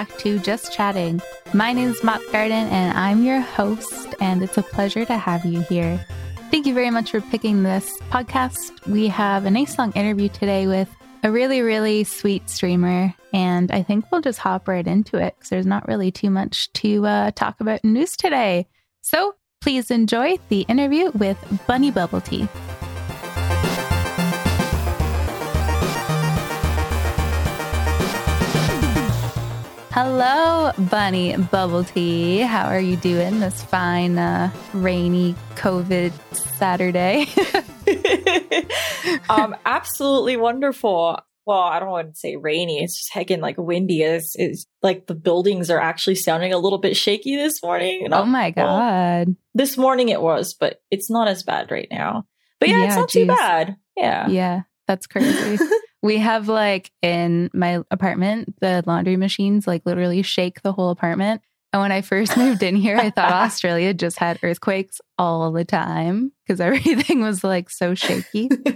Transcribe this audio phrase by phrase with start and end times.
[0.00, 1.20] back to Just Chatting.
[1.52, 5.44] My name is Mop Garden, and I'm your host, and it's a pleasure to have
[5.44, 6.02] you here.
[6.50, 8.86] Thank you very much for picking this podcast.
[8.86, 10.88] We have a nice long interview today with
[11.22, 15.50] a really, really sweet streamer, and I think we'll just hop right into it because
[15.50, 18.68] there's not really too much to uh, talk about in news today.
[19.02, 22.48] So please enjoy the interview with Bunny Bubble Tea.
[30.02, 32.38] Hello, Bunny Bubble Tea.
[32.38, 37.26] How are you doing this fine, uh, rainy COVID Saturday?
[39.28, 41.20] um, absolutely wonderful.
[41.44, 42.82] Well, I don't want to say rainy.
[42.82, 44.02] It's just heckin' like windy.
[44.02, 48.08] It's, it's like the buildings are actually sounding a little bit shaky this morning.
[48.10, 49.26] oh my god!
[49.26, 52.24] Well, this morning it was, but it's not as bad right now.
[52.58, 53.24] But yeah, yeah it's not geez.
[53.24, 53.76] too bad.
[53.98, 55.62] Yeah, yeah, that's crazy.
[56.02, 61.42] We have like in my apartment, the laundry machines like literally shake the whole apartment.
[61.72, 65.64] And when I first moved in here, I thought Australia just had earthquakes all the
[65.64, 68.48] time because everything was like so shaky.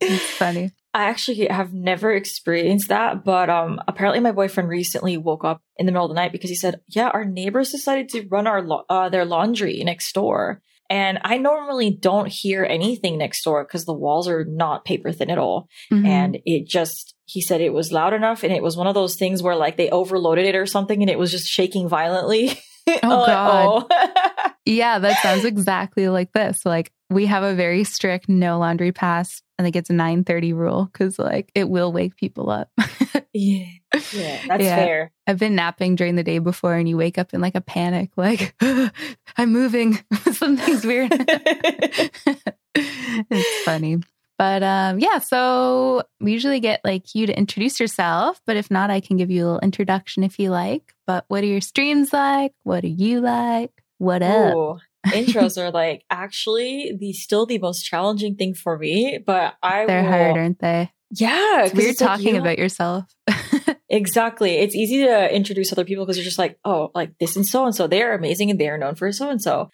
[0.00, 0.72] it's funny.
[0.94, 5.84] I actually have never experienced that, but um, apparently my boyfriend recently woke up in
[5.84, 8.66] the middle of the night because he said, "Yeah, our neighbors decided to run our
[8.88, 13.94] uh, their laundry next door." And I normally don't hear anything next door because the
[13.94, 15.68] walls are not paper thin at all.
[15.92, 16.06] Mm-hmm.
[16.06, 19.16] And it just, he said it was loud enough and it was one of those
[19.16, 22.58] things where like they overloaded it or something and it was just shaking violently.
[23.02, 23.84] Oh, God.
[23.90, 24.50] oh.
[24.64, 26.64] yeah, that sounds exactly like this.
[26.64, 30.90] Like we have a very strict no laundry pass I think it's a 9:30 rule
[30.92, 32.70] cuz like it will wake people up.
[33.36, 33.66] yeah.
[34.12, 34.76] Yeah, that's yeah.
[34.76, 35.12] fair.
[35.26, 38.10] I've been napping during the day before and you wake up in like a panic
[38.16, 39.98] like I'm moving.
[40.32, 41.12] Something's weird.
[42.74, 43.98] it's funny.
[44.38, 48.90] But um yeah, so we usually get like you to introduce yourself, but if not
[48.90, 50.94] I can give you a little introduction if you like.
[51.06, 52.52] But what are your streams like?
[52.64, 53.72] What are you like?
[53.98, 54.54] What up?
[54.54, 59.86] Ooh intros are like actually the still the most challenging thing for me, but I
[59.86, 60.90] They're will, hard, aren't they?
[61.18, 61.64] Yeah.
[61.64, 63.04] It's weird it's talking like, you about yourself.
[63.88, 64.56] exactly.
[64.56, 67.64] It's easy to introduce other people because you're just like, oh, like this and so
[67.64, 67.86] and so.
[67.86, 69.70] They're amazing and they are known for so and so.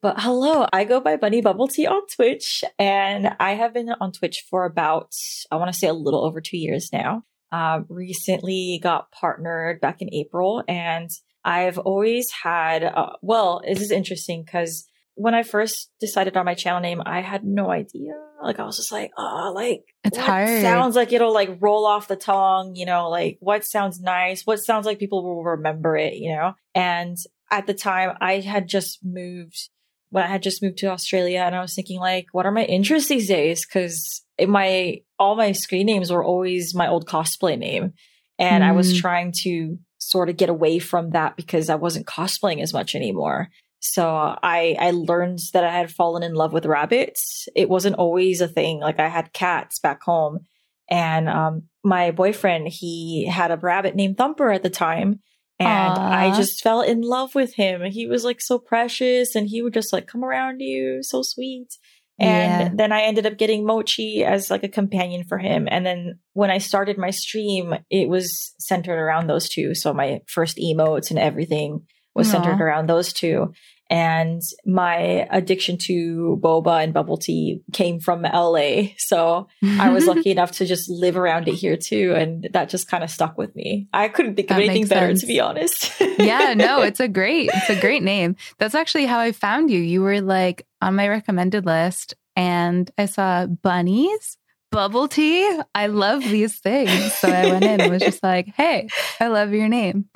[0.00, 4.12] But hello, I go by Bunny Bubble Tea on Twitch and I have been on
[4.12, 5.12] Twitch for about,
[5.50, 7.24] I want to say a little over two years now.
[7.50, 11.08] Um, recently got partnered back in April and
[11.44, 14.86] I've always had, uh, well, this is interesting because
[15.18, 18.12] when I first decided on my channel name, I had no idea.
[18.40, 20.62] Like I was just like, oh, like it's hard.
[20.62, 24.60] Sounds like it'll like roll off the tongue, you know, like what sounds nice, what
[24.60, 26.54] sounds like people will remember it, you know?
[26.72, 27.16] And
[27.50, 29.70] at the time I had just moved
[30.10, 32.64] when I had just moved to Australia and I was thinking like, what are my
[32.64, 33.66] interests these days?
[33.66, 37.92] Cause my, all my screen names were always my old cosplay name.
[38.38, 38.68] And mm.
[38.68, 39.00] I was mm.
[39.00, 43.48] trying to sort of get away from that because I wasn't cosplaying as much anymore.
[43.80, 47.48] So I I learned that I had fallen in love with rabbits.
[47.54, 48.80] It wasn't always a thing.
[48.80, 50.40] Like I had cats back home,
[50.90, 55.20] and um, my boyfriend he had a rabbit named Thumper at the time,
[55.58, 56.10] and Aww.
[56.10, 57.82] I just fell in love with him.
[57.90, 61.68] He was like so precious, and he would just like come around you, so sweet.
[62.20, 62.70] And yeah.
[62.74, 65.68] then I ended up getting Mochi as like a companion for him.
[65.70, 69.76] And then when I started my stream, it was centered around those two.
[69.76, 71.86] So my first emotes and everything
[72.18, 72.32] was Aww.
[72.32, 73.54] centered around those two.
[73.90, 78.88] And my addiction to boba and bubble tea came from LA.
[78.98, 82.12] So I was lucky enough to just live around it here too.
[82.14, 83.88] And that just kind of stuck with me.
[83.94, 85.98] I couldn't think that of anything better, to be honest.
[86.18, 88.36] yeah, no, it's a great, it's a great name.
[88.58, 89.80] That's actually how I found you.
[89.80, 94.36] You were like on my recommended list and I saw bunnies,
[94.70, 95.60] bubble tea.
[95.74, 97.14] I love these things.
[97.14, 98.88] So I went in and was just like, hey,
[99.18, 100.10] I love your name.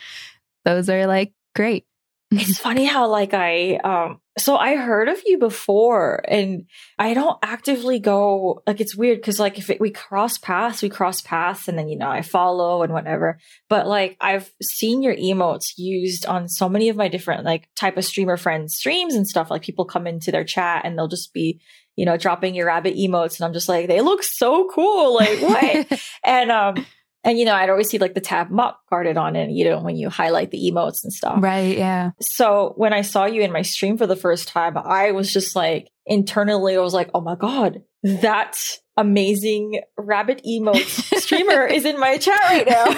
[0.64, 1.84] Those are like great.
[2.30, 6.66] it's funny how like I um so I heard of you before and
[6.96, 10.88] I don't actively go like it's weird cuz like if it, we cross paths we
[10.88, 15.16] cross paths and then you know I follow and whatever but like I've seen your
[15.16, 19.26] emotes used on so many of my different like type of streamer friends streams and
[19.26, 21.60] stuff like people come into their chat and they'll just be
[21.96, 25.40] you know dropping your rabbit emotes and I'm just like they look so cool like
[25.40, 26.86] what and um
[27.24, 29.80] and, you know, I'd always see like the tab Mop guarded on it, you know,
[29.80, 31.38] when you highlight the emotes and stuff.
[31.42, 31.76] Right.
[31.76, 32.12] Yeah.
[32.20, 35.56] So when I saw you in my stream for the first time, I was just
[35.56, 38.56] like, internally, I was like, oh my God, that
[38.96, 42.84] amazing rabbit emotes streamer is in my chat right now.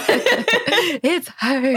[1.03, 1.75] it's her.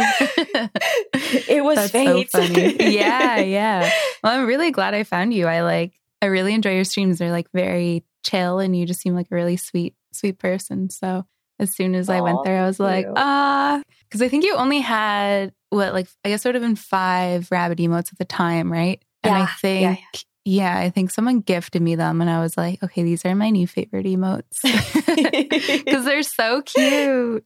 [1.47, 2.31] it was That's fate.
[2.31, 2.95] So funny.
[2.95, 3.33] Yeah.
[3.53, 3.91] Yeah.
[4.23, 5.47] Well, I'm really glad I found you.
[5.47, 7.19] I like, I really enjoy your streams.
[7.19, 10.89] They're like very chill and you just seem like a really sweet, sweet person.
[10.89, 11.25] So
[11.63, 13.13] As soon as I went there, I was like, you.
[13.15, 17.49] ah, because I think you only had what, like, I guess sort of in five
[17.49, 19.01] rabbit emotes at the time, right?
[19.25, 19.97] Yeah, And I think,
[20.45, 23.33] yeah, yeah, I think someone gifted me them, and I was like, okay, these are
[23.33, 24.59] my new favorite emotes
[25.85, 27.45] because they're so cute.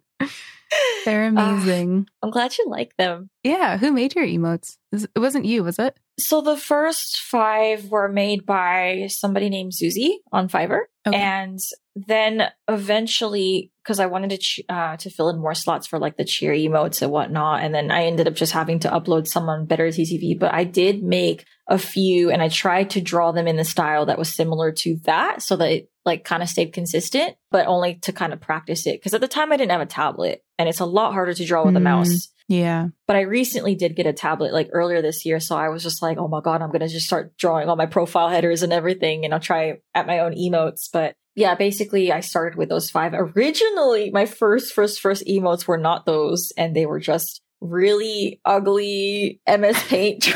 [1.06, 1.54] They're Ah.
[1.54, 2.08] amazing.
[2.22, 3.30] I'm glad you like them.
[3.44, 4.78] yeah, who made your emotes?
[4.92, 5.96] It wasn't you, was it?
[6.20, 10.82] So the first five were made by somebody named Susie on Fiverr.
[11.08, 11.16] Okay.
[11.16, 11.60] And
[11.96, 16.18] then eventually, because I wanted to ch- uh, to fill in more slots for like
[16.18, 19.48] the cheer emotes and whatnot, and then I ended up just having to upload some
[19.48, 20.38] on Better TTV.
[20.38, 24.06] But I did make a few, and I tried to draw them in the style
[24.08, 27.96] that was similar to that, so that it like kind of stayed consistent, but only
[27.96, 29.00] to kind of practice it.
[29.00, 31.46] Because at the time I didn't have a tablet, and it's a lot harder to
[31.46, 31.84] draw with a Mm.
[31.84, 32.28] mouse.
[32.48, 32.88] Yeah.
[33.08, 35.40] But I recently did get a tablet like earlier this year.
[35.40, 37.76] So I was just like, oh my God, I'm going to just start drawing all
[37.76, 39.26] my profile headers and everything.
[39.26, 40.90] And I'll try at my own emotes.
[40.92, 43.14] But yeah, basically I started with those five.
[43.14, 46.52] Originally, my first, first, first emotes were not those.
[46.58, 50.28] And they were just really ugly MS Paint.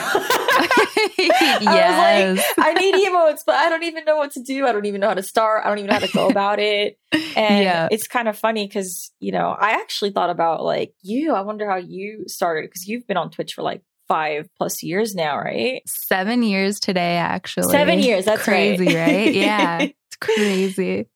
[1.22, 2.44] yes.
[2.58, 4.66] I need emotes, but I don't even know what to do.
[4.66, 5.66] I don't even know how to start.
[5.66, 6.98] I don't even know how to go about it.
[7.36, 7.88] And Yeah.
[7.92, 11.34] it's kind of funny because, you know, I actually thought about like you.
[11.34, 15.14] I wonder how you started because you've been on Twitch for like five plus years
[15.16, 15.82] now, right?
[15.88, 17.72] Seven years today, actually.
[17.72, 18.26] Seven years.
[18.26, 18.96] That's crazy, right.
[18.96, 19.34] right?
[19.34, 19.88] Yeah.
[20.08, 21.08] It's crazy.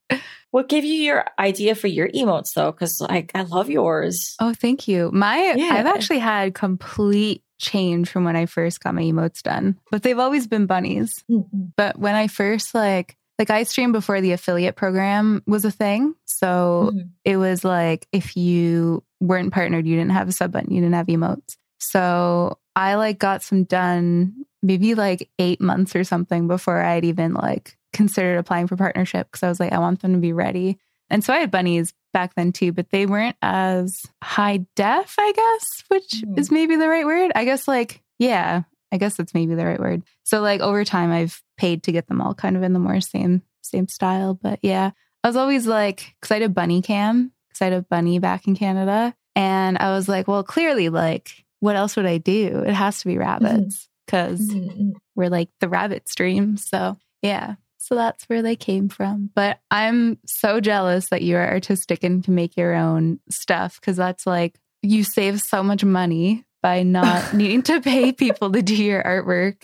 [0.56, 2.72] What gave you your idea for your emotes though?
[2.72, 4.38] Because like I love yours.
[4.40, 5.12] Oh, thank you.
[5.12, 5.68] My Yeah.
[5.74, 9.78] I've actually had complete change from when I first got my emotes done.
[9.92, 11.26] But they've always been bunnies.
[11.30, 11.74] Mhm.
[11.76, 16.16] But when I first like like I streamed before the affiliate program was a thing.
[16.24, 17.10] So Mhm.
[17.26, 20.96] it was like if you weren't partnered, you didn't have a sub button, you didn't
[20.96, 21.58] have emotes.
[21.80, 27.34] So I like got some done maybe like eight months or something before I'd even
[27.34, 30.78] like considered applying for partnership because I was like, I want them to be ready.
[31.10, 35.32] And so I had bunnies back then too, but they weren't as high def, I
[35.36, 36.40] guess, which Mhm.
[36.40, 37.32] is maybe the right word.
[37.36, 40.04] I guess like, yeah, I guess that's maybe the right word.
[40.24, 43.02] So like over time I've paid to get them all kind of in the more
[43.02, 44.34] same same style.
[44.36, 44.92] But yeah,
[45.24, 48.56] I was always like, because I did bunny cam, because I did bunny back in
[48.56, 49.14] Canada.
[49.36, 52.64] And I was like, well, clearly, like, what else would I do?
[52.66, 54.94] It has to be rabbits because Mhm.
[55.16, 56.58] we're like the rabbit stream.
[56.58, 57.56] So yeah.
[57.86, 59.30] So that's where they came from.
[59.36, 63.96] But I'm so jealous that you are artistic and can make your own stuff because
[63.98, 68.76] that's like you save so much money by not needing to pay people to do
[68.76, 69.62] your artwork.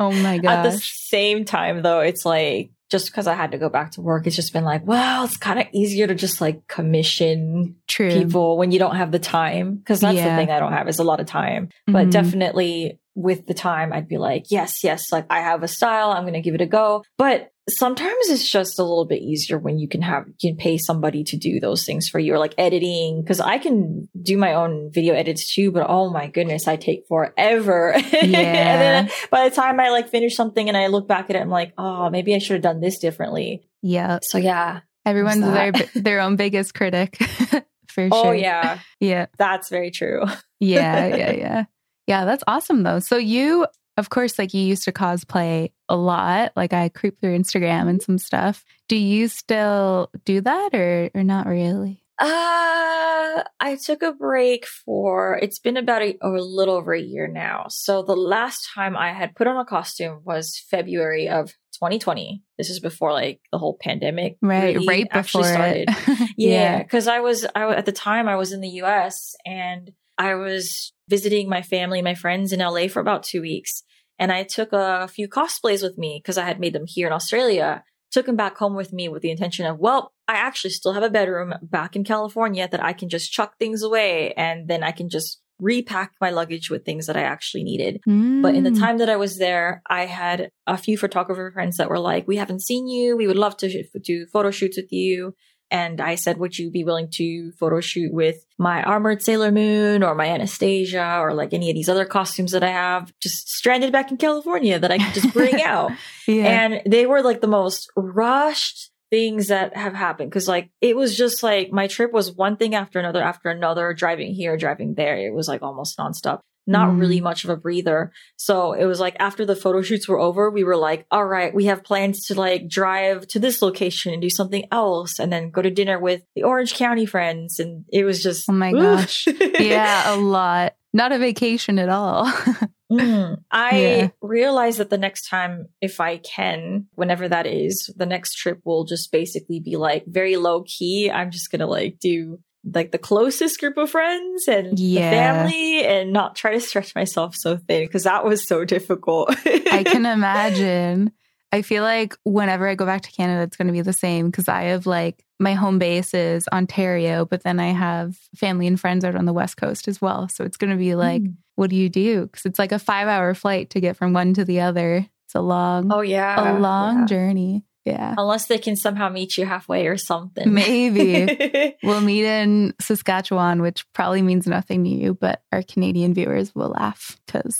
[0.00, 0.50] Oh my god.
[0.66, 4.00] At the same time, though, it's like just because I had to go back to
[4.00, 8.10] work, it's just been like, well, it's kind of easier to just like commission True.
[8.10, 9.76] people when you don't have the time.
[9.76, 10.30] Because that's Yeah.
[10.30, 11.68] the thing I don't have is a lot of time.
[11.86, 12.12] But Mhm.
[12.12, 16.22] definitely with the time, I'd be like, yes, yes, like I have a style, I'm
[16.22, 17.04] going to give it a go.
[17.18, 20.78] But sometimes it's just a little bit easier when you can have, you can pay
[20.78, 23.24] somebody to do those things for you or like editing.
[23.24, 27.06] Cause I can do my own video edits too, but oh my goodness, I take
[27.08, 27.92] forever.
[28.22, 31.40] and then by the time I like finish something and I look back at it,
[31.40, 33.68] I'm like, oh, maybe I should have done this differently.
[33.82, 34.18] Yeah.
[34.22, 34.80] So yeah.
[35.04, 37.16] Everyone's their their own biggest critic.
[37.88, 38.10] For sure.
[38.12, 38.34] Oh sure.
[38.34, 38.78] yeah.
[39.00, 39.26] Yeah.
[39.38, 40.24] That's very true.
[40.60, 41.06] Yeah.
[41.06, 41.30] Yeah.
[41.30, 41.64] Yeah.
[42.08, 42.24] Yeah.
[42.24, 42.98] That's awesome though.
[42.98, 43.68] So you
[43.98, 46.52] of course, like you used to cosplay a lot.
[46.56, 48.64] Like I creep through Instagram and some stuff.
[48.88, 52.02] Do you still do that or or not really?
[52.20, 57.28] Uh, I took a break for, it's been about a, a little over a year
[57.28, 57.66] now.
[57.68, 62.42] So the last time I had put on a costume was February of 2020.
[62.56, 64.36] This is before like the whole pandemic.
[64.42, 64.74] Right.
[64.74, 65.88] really right actually before started.
[65.88, 66.30] it.
[66.36, 69.36] Yeah, because I was I at the time I was in the U.S.
[69.46, 73.82] and I was visiting my family, my friends in LA for about two weeks,
[74.18, 77.12] and I took a few cosplays with me because I had made them here in
[77.12, 77.84] Australia.
[78.10, 81.02] Took them back home with me with the intention of, well, I actually still have
[81.02, 84.92] a bedroom back in California that I can just chuck things away, and then I
[84.92, 88.00] can just repack my luggage with things that I actually needed.
[88.06, 88.78] But in the Mm.
[88.78, 92.36] time that I was there, I had a few photographer friends that were like, "We
[92.36, 93.16] haven't seen you.
[93.16, 95.34] We would love to sh- do photo shoots with you."
[95.70, 100.02] And I said, "Would you be willing to photo shoot with my armored Sailor Moon
[100.02, 103.92] or my Anastasia or like any of these other costumes that I have just stranded
[103.92, 105.92] back in California that I could just bring out?"
[106.26, 106.44] yeah.
[106.44, 110.30] And they were like the most rushed things that have happened.
[110.32, 113.92] Cause like it was just like my trip was one thing after another after another,
[113.94, 115.16] driving here, driving there.
[115.16, 116.40] It was like almost nonstop.
[116.70, 117.00] Not Mm.
[117.00, 118.12] really much of a breather.
[118.36, 121.52] So it was like after the photo shoots were over, we were like, all right,
[121.54, 125.50] we have plans to like drive to this location and do something else and then
[125.50, 127.58] go to dinner with the Orange County friends.
[127.58, 128.82] And it was just, Oh my oof.
[128.82, 129.26] gosh.
[129.58, 130.74] yeah, a lot.
[130.92, 132.30] Not a vacation at all.
[132.90, 134.08] Mm, I yeah.
[134.22, 138.86] realize that the next time, if I can, whenever that is, the next trip will
[138.86, 141.10] just basically be like very low key.
[141.10, 142.38] I'm just gonna like do
[142.74, 145.10] like the closest group of friends and yeah.
[145.10, 149.30] the family and not try to stretch myself so thin because that was so difficult.
[149.46, 151.12] I can imagine.
[151.50, 154.30] I feel like whenever I go back to Canada, it's going to be the same
[154.30, 158.78] because I have like my home base is Ontario, but then I have family and
[158.78, 160.28] friends out on the West Coast as well.
[160.28, 161.36] So it's going to be like, mm.
[161.54, 162.26] what do you do?
[162.26, 165.06] Because it's like a five hour flight to get from one to the other.
[165.26, 167.06] It's a long, oh yeah, a long yeah.
[167.06, 167.64] journey.
[167.88, 168.14] Yeah.
[168.18, 170.52] Unless they can somehow meet you halfway or something.
[170.52, 171.74] Maybe.
[171.82, 176.68] we'll meet in Saskatchewan, which probably means nothing to you, but our Canadian viewers will
[176.68, 177.58] laugh because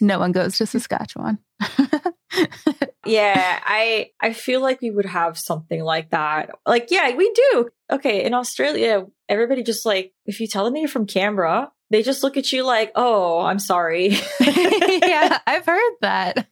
[0.00, 1.38] no one goes to Saskatchewan.
[3.04, 6.50] yeah, I I feel like we would have something like that.
[6.66, 7.68] Like, yeah, we do.
[7.90, 12.22] Okay, in Australia, everybody just like if you tell them you're from Canberra, they just
[12.22, 16.46] look at you like, "Oh, I'm sorry." yeah, I've heard that.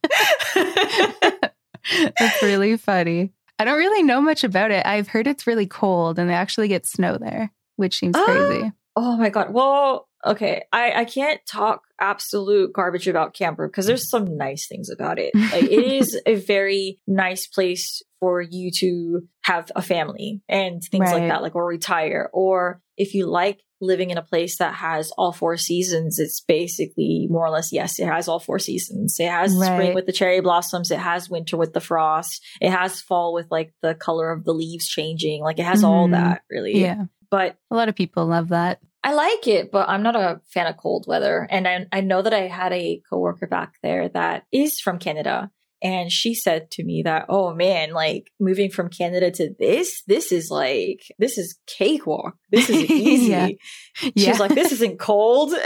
[2.19, 3.33] That's really funny.
[3.59, 4.85] I don't really know much about it.
[4.85, 8.73] I've heard it's really cold and they actually get snow there, which seems crazy.
[8.99, 9.53] Oh my god.
[9.53, 10.65] Well, okay.
[10.73, 15.35] I I can't talk absolute garbage about Canberra because there's some nice things about it.
[15.35, 21.07] Like it is a very nice place for you to have a family and things
[21.11, 21.21] right.
[21.21, 22.31] like that, like or retire.
[22.33, 27.27] Or if you like living in a place that has all four seasons, it's basically
[27.31, 29.17] more or less, yes, it has all four seasons.
[29.19, 29.75] It has right.
[29.75, 30.91] spring with the cherry blossoms.
[30.91, 32.45] It has winter with the frost.
[32.61, 35.43] It has fall with like the color of the leaves changing.
[35.43, 35.87] Like it has mm-hmm.
[35.87, 36.81] all that really.
[36.81, 37.05] Yeah.
[37.31, 38.81] But a lot of people love that.
[39.07, 41.47] I like it, but I'm not a fan of cold weather.
[41.49, 45.53] And I, I know that I had a coworker back there that is from Canada.
[45.81, 50.33] And she said to me that, oh man, like moving from Canada to this, this
[50.33, 52.35] is like, this is cakewalk.
[52.51, 53.31] This is easy.
[53.31, 53.49] yeah.
[53.95, 54.37] She's yeah.
[54.39, 55.53] like, this isn't cold.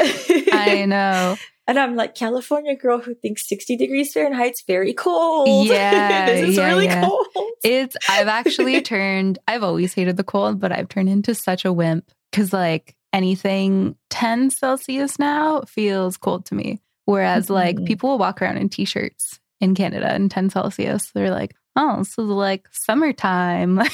[0.52, 1.36] I know.
[1.66, 5.68] And I'm like, California girl who thinks 60 degrees Fahrenheit's very cold.
[5.68, 6.26] Yeah.
[6.26, 7.06] it's yeah, really yeah.
[7.06, 7.28] cold.
[7.62, 11.72] It's, I've actually turned, I've always hated the cold, but I've turned into such a
[11.72, 16.80] wimp because like anything 10 Celsius now feels cold to me.
[17.04, 17.54] Whereas mm-hmm.
[17.54, 21.10] like people will walk around in t-shirts in Canada in 10 Celsius.
[21.12, 23.76] They're like, oh, this is like summertime.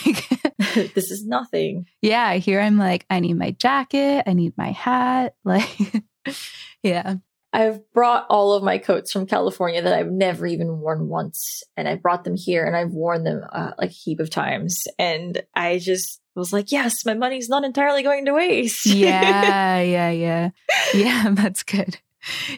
[0.57, 1.87] Like this is nothing.
[2.01, 2.35] Yeah.
[2.35, 4.25] Here I'm like, I need my jacket.
[4.27, 5.35] I need my hat.
[5.45, 6.03] Like,
[6.83, 7.17] yeah.
[7.53, 11.63] I've brought all of my coats from California that I've never even worn once.
[11.77, 14.85] And I brought them here and I've worn them uh, like a heap of times.
[14.99, 18.87] And I just was like, yes, my money's not entirely going to waste.
[18.87, 19.81] yeah.
[19.81, 20.11] Yeah.
[20.11, 20.50] Yeah.
[20.95, 21.31] Yeah.
[21.31, 21.99] That's good.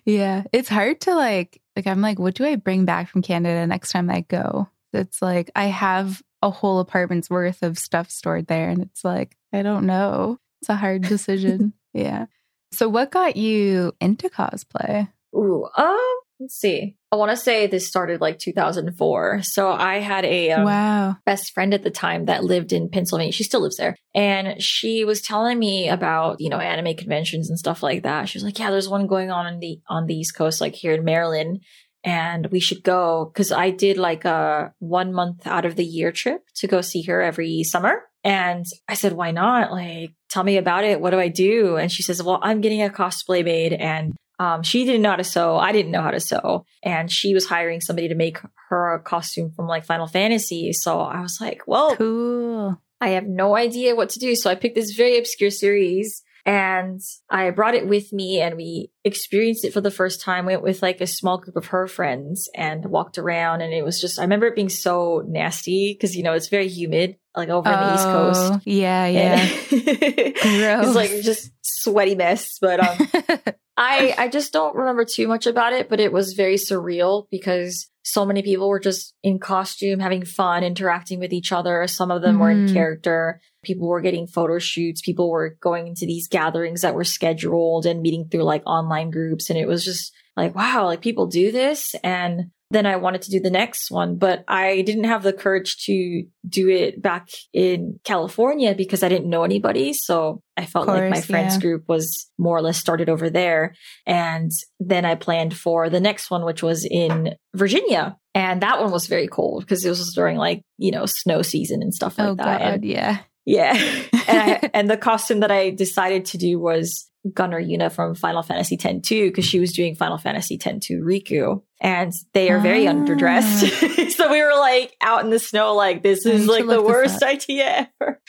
[0.05, 0.45] Yeah.
[0.53, 3.93] It's hard to like, like, I'm like, what do I bring back from Canada next
[3.93, 4.69] time I go?
[4.93, 8.69] It's like, I have a whole apartment's worth of stuff stored there.
[8.69, 10.39] And it's like, I don't know.
[10.61, 11.73] It's a hard decision.
[11.95, 12.27] yeah.
[12.73, 15.09] So, what got you into cosplay?
[15.35, 16.97] Ooh, um, let's see.
[17.11, 19.43] I want to say this started like 2004.
[19.43, 23.33] So I had a um, wow best friend at the time that lived in Pennsylvania.
[23.33, 27.59] She still lives there, and she was telling me about you know anime conventions and
[27.59, 28.29] stuff like that.
[28.29, 30.75] She was like, "Yeah, there's one going on in the on the East Coast, like
[30.75, 31.61] here in Maryland."
[32.05, 36.13] And we should go because I did like a one month out of the year
[36.13, 38.03] trip to go see her every summer.
[38.25, 39.73] And I said, why not?
[39.73, 41.01] Like, tell me about it.
[41.01, 41.77] What do I do?
[41.77, 45.17] And she says, well, I'm getting a cosplay made and um, she didn't know how
[45.17, 45.57] to sew.
[45.57, 46.65] I didn't know how to sew.
[46.83, 50.73] And she was hiring somebody to make her a costume from like Final Fantasy.
[50.73, 52.81] So I was like, well, cool.
[53.01, 54.35] I have no idea what to do.
[54.35, 58.91] So I picked this very obscure series and I brought it with me and we
[59.05, 60.47] experienced it for the first time.
[60.47, 63.61] Went with like a small group of her friends and walked around.
[63.61, 66.69] And it was just, I remember it being so nasty because, you know, it's very
[66.69, 68.53] humid, like over oh, in the East Coast.
[68.55, 69.37] Oh, yeah, yeah.
[69.71, 72.59] it's like just sweaty mess.
[72.61, 76.57] But um, I, I just don't remember too much about it, but it was very
[76.57, 81.87] surreal because so many people were just in costume, having fun, interacting with each other.
[81.87, 82.41] Some of them mm-hmm.
[82.41, 82.75] were in mm-hmm.
[82.75, 83.41] character.
[83.63, 85.01] People were getting photo shoots.
[85.01, 89.49] People were going into these gatherings that were scheduled and meeting through like online groups.
[89.49, 91.95] And it was just like, wow, like people do this.
[92.03, 95.77] And then I wanted to do the next one, but I didn't have the courage
[95.85, 99.95] to do it back in California because I didn't know anybody.
[99.95, 101.61] So I felt course, like my friends yeah.
[101.61, 103.75] group was more or less started over there.
[104.07, 108.19] And then I planned for the next one, which was in Virginia.
[108.35, 111.83] And that one was very cold because it was during like, you know, snow season
[111.83, 112.61] and stuff like oh, that.
[112.61, 113.19] God, and, yeah.
[113.49, 113.73] Yeah.
[114.29, 118.43] and, I, and the costume that I decided to do was Gunner Yuna from Final
[118.43, 122.61] Fantasy X 2 because she was doing Final Fantasy X 2 Rikku and they are
[122.61, 122.93] very ah.
[122.93, 124.11] underdressed.
[124.17, 127.91] so we were like out in the snow, like this is like the worst idea
[128.03, 128.21] ever.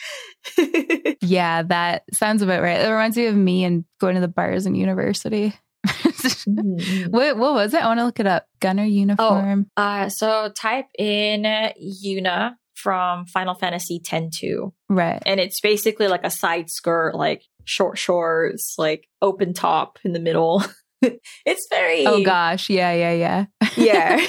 [1.21, 2.79] yeah, that sounds about right.
[2.79, 5.53] It reminds me of me and going to the bars in university.
[5.85, 7.09] Mhm.
[7.09, 7.81] what what was it?
[7.81, 8.45] I want to look it up.
[8.59, 9.67] Gunner uniform.
[9.75, 15.21] Uh, so type in uh, Yuna from Final Fantasy X-2, Right.
[15.25, 20.19] and it's basically like a side skirt, like short shorts, like open top in the
[20.19, 20.63] middle.
[21.45, 22.69] it's very Oh gosh.
[22.69, 23.45] Yeah, yeah, yeah.
[23.77, 24.27] yeah.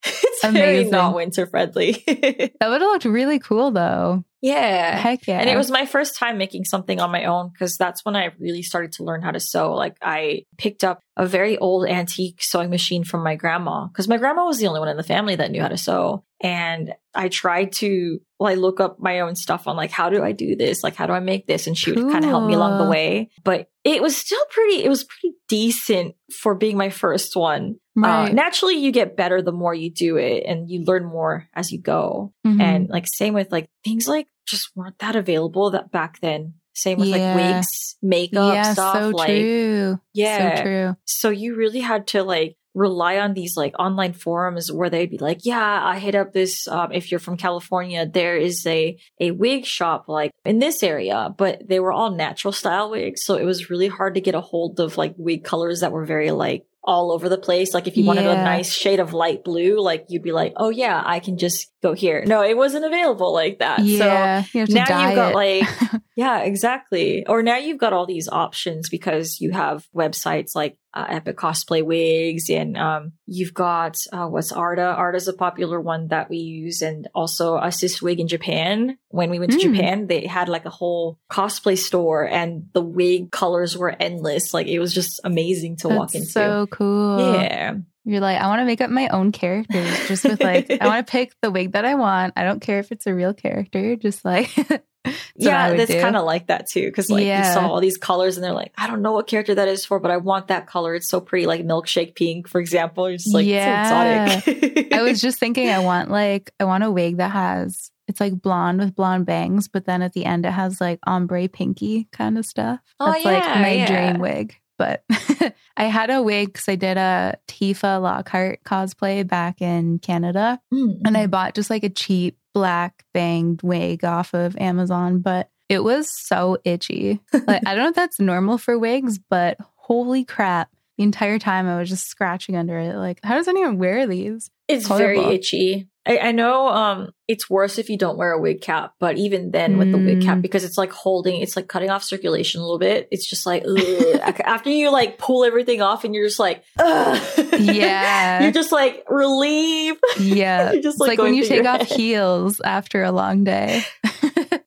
[0.04, 2.04] it's very not winter friendly.
[2.60, 4.24] That would have looked really cool though.
[4.40, 4.96] yeah.
[4.96, 5.38] Heck yeah.
[5.40, 8.30] And it was my first time making something on my own because that's when I
[8.38, 9.74] really started to learn how to sew.
[9.74, 14.16] Like I picked up a very old antique sewing machine from my grandma because my
[14.16, 16.24] grandma was the only one in the family that knew how to sew.
[16.40, 20.32] And I tried to like look up my own stuff on like how do I
[20.32, 20.82] do this?
[20.84, 21.66] Like how do I make this?
[21.66, 23.30] And she would kind of help me along the way.
[23.42, 27.76] But it was still pretty it was pretty decent for being my first one.
[28.04, 31.72] Uh, naturally you get better the more you do it and you learn more as
[31.72, 32.32] you go.
[32.46, 32.60] Mhm.
[32.60, 36.54] And like same with like things like just weren't that available that back then.
[36.74, 37.34] Same with Yeah.
[37.34, 38.94] like wigs, makeup yeah, stuff.
[38.96, 39.98] so like true.
[40.14, 40.56] yeah.
[40.56, 40.96] So true.
[41.04, 45.18] so you really had to like rely on these like online forums where they'd be
[45.18, 46.68] like, yeah, I hit up this.
[46.68, 51.34] Um, if you're from California, there is a a wig shop like in this area,
[51.36, 54.40] but they were all natural style wigs, so it was really hard to get a
[54.40, 57.74] hold of like wig colors that were very like all over the place.
[57.74, 60.70] Like if you wanted a nice shade of light blue, like you'd be like, oh
[60.70, 62.24] yeah, I can just go here.
[62.26, 63.80] No, it wasn't available like that.
[63.80, 64.42] So Yeah.
[64.54, 65.34] you now you've got it.
[65.34, 65.68] like
[66.18, 71.06] yeah exactly or now you've got all these options because you have websites like uh,
[71.08, 76.28] epic cosplay wigs and um, you've got uh, what's Arda Arda's a popular one that
[76.28, 79.74] we use and also assist wig in japan when we went to Mm.
[79.74, 84.66] japan they had like a whole cosplay store and the wig colors were endless like
[84.66, 87.18] it was just amazing to walk That's into so cool.
[87.42, 90.86] yeah You're like, I want to make up my own characters just with like, I
[90.90, 92.32] want to pick the wig that I want.
[92.40, 93.96] I don't care if it's a real character.
[93.96, 94.48] Just like,
[95.36, 96.90] yeah, that's kind of like that too.
[96.92, 97.46] Cause like Yeah.
[97.48, 99.84] you saw all these colors and they're like, I don't know what character that is
[99.84, 100.94] for, but I want that color.
[100.94, 103.08] It's so pretty, like milkshake pink, for example.
[103.08, 104.30] You're just like, Yeah.
[104.34, 104.92] so exotic.
[104.94, 108.40] I was just thinking, I want like, I want a wig that has, it's like
[108.40, 112.38] blonde with blonde bangs, but then at the end it has like ombre pinky kind
[112.38, 112.80] of stuff.
[112.98, 113.86] Oh, That's like yeah, my yeah.
[114.10, 114.56] dream wig.
[114.78, 115.04] But
[115.76, 120.60] I had a wig because I did a Tifa Lockhart cosplay back in Canada.
[120.72, 121.00] Mm.
[121.04, 125.84] and I bought just like a cheap black banged wig off of Amazon, but it
[125.84, 127.20] was so itchy.
[127.46, 130.70] Like I don't know if that's normal for wigs, but holy crap.
[130.96, 132.96] The entire time I was just scratching under it.
[132.96, 134.50] Like, how does anyone wear these?
[134.68, 135.22] it's horrible.
[135.22, 135.88] very itchy.
[136.08, 139.50] I, I know um it's worse if you don't wear a wig cap, but even
[139.50, 140.42] then with the wig cap, Mm.
[140.42, 143.06] because it's like holding, it's like cutting off circulation a little bit.
[143.10, 143.64] It's just like
[144.44, 147.22] after you like pull everything off and you're just like, ugh.
[147.60, 148.42] Yeah.
[148.42, 149.98] you're just like relief.
[150.18, 150.72] Yeah.
[150.80, 151.88] Just, it's like, like when you take off head.
[151.98, 153.82] heels after a long day.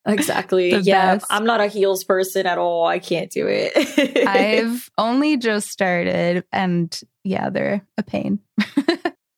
[0.06, 0.74] Exactly.
[0.76, 1.16] Yeah.
[1.16, 1.26] best.
[1.30, 2.84] I'm not a heels person at all.
[2.86, 4.26] I can't do it.
[4.28, 8.40] I've only just started and yeah, they're a pain.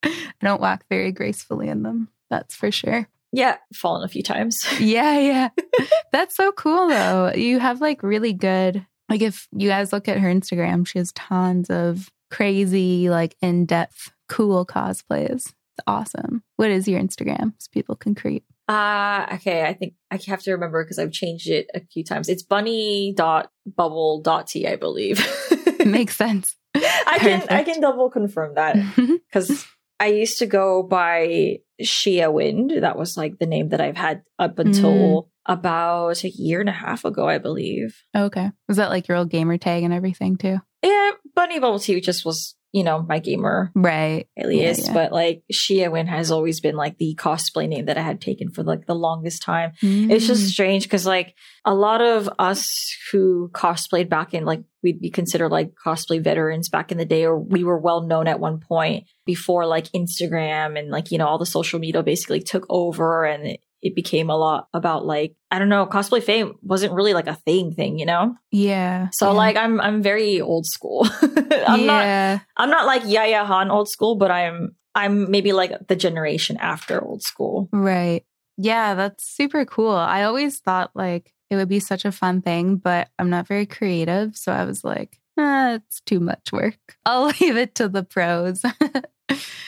[0.04, 2.08] I don't walk very gracefully in them.
[2.30, 3.08] That's for sure.
[3.32, 4.64] yeah, fallen a few times.
[4.80, 5.48] Yeah, yeah.
[6.12, 7.32] That's so cool though.
[7.34, 11.12] You have like really good like if you guys look at her Instagram, she has
[11.12, 15.52] tons of crazy, like in-depth, cool cosplays.
[15.76, 16.42] It's awesome.
[16.56, 17.52] What is your Instagram?
[17.58, 18.44] So people can creep.
[18.66, 22.30] Uh okay, I think I have to remember because I've changed it a few times.
[22.30, 25.20] It's bunny dot bubble dot t, I believe.
[25.84, 26.56] Makes sense.
[26.74, 29.66] I can I can double confirm that because
[30.04, 32.72] I used to go by Shia Wind.
[32.78, 35.26] That was like the name that I've had up until mm.
[35.46, 37.96] about a year and a half ago, I believe.
[38.14, 38.50] okay.
[38.68, 40.58] Was that like your old gamer tag and everything too?
[40.84, 44.26] Yeah, Bunny Bubble Tea just was, you know, my gamer Right.
[44.36, 44.92] alias, Yeah, yeah.
[44.94, 48.50] but like Shia Win has always been like the cosplay name that I had taken
[48.50, 49.72] for like the longest time.
[49.80, 50.26] It's Mm.
[50.28, 52.68] just strange because like a lot of us
[53.12, 57.24] who cosplayed back in like we'd be considered like cosplay veterans back in the day,
[57.24, 61.26] or we were well known at one point before like Instagram and like you know
[61.26, 65.58] all the social media basically took over and it, became a lot about like I
[65.58, 68.34] don't know cosplay fame wasn't really like a thing thing, you know.
[68.50, 69.10] Yeah.
[69.12, 69.36] So yeah.
[69.36, 71.06] like I'm I'm very old school.
[71.22, 72.40] I'm not.
[72.56, 77.02] I'm not like Yaya Han old school, but I'm I'm maybe like the generation after
[77.02, 77.68] old school.
[77.72, 78.24] Right.
[78.56, 79.94] Yeah, that's super cool.
[79.94, 83.66] I always thought like it would be such a fun thing, but I'm not very
[83.66, 84.36] creative.
[84.36, 86.78] So I was like, ah, it's too much work.
[87.06, 88.62] I'll leave it to the pros.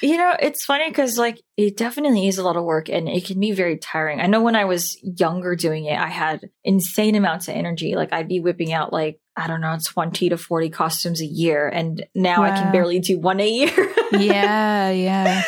[0.03, 3.25] You know, it's funny because like it definitely is a lot of work and it
[3.25, 4.21] can be very tiring.
[4.21, 7.97] I know when I was younger doing it, I had insane amounts of energy.
[7.97, 11.69] Like I'd be whipping out like I don't know, 20 to 40 costumes a year,
[11.69, 13.95] and now I can barely do one a year.
[14.13, 15.43] yeah, yeah.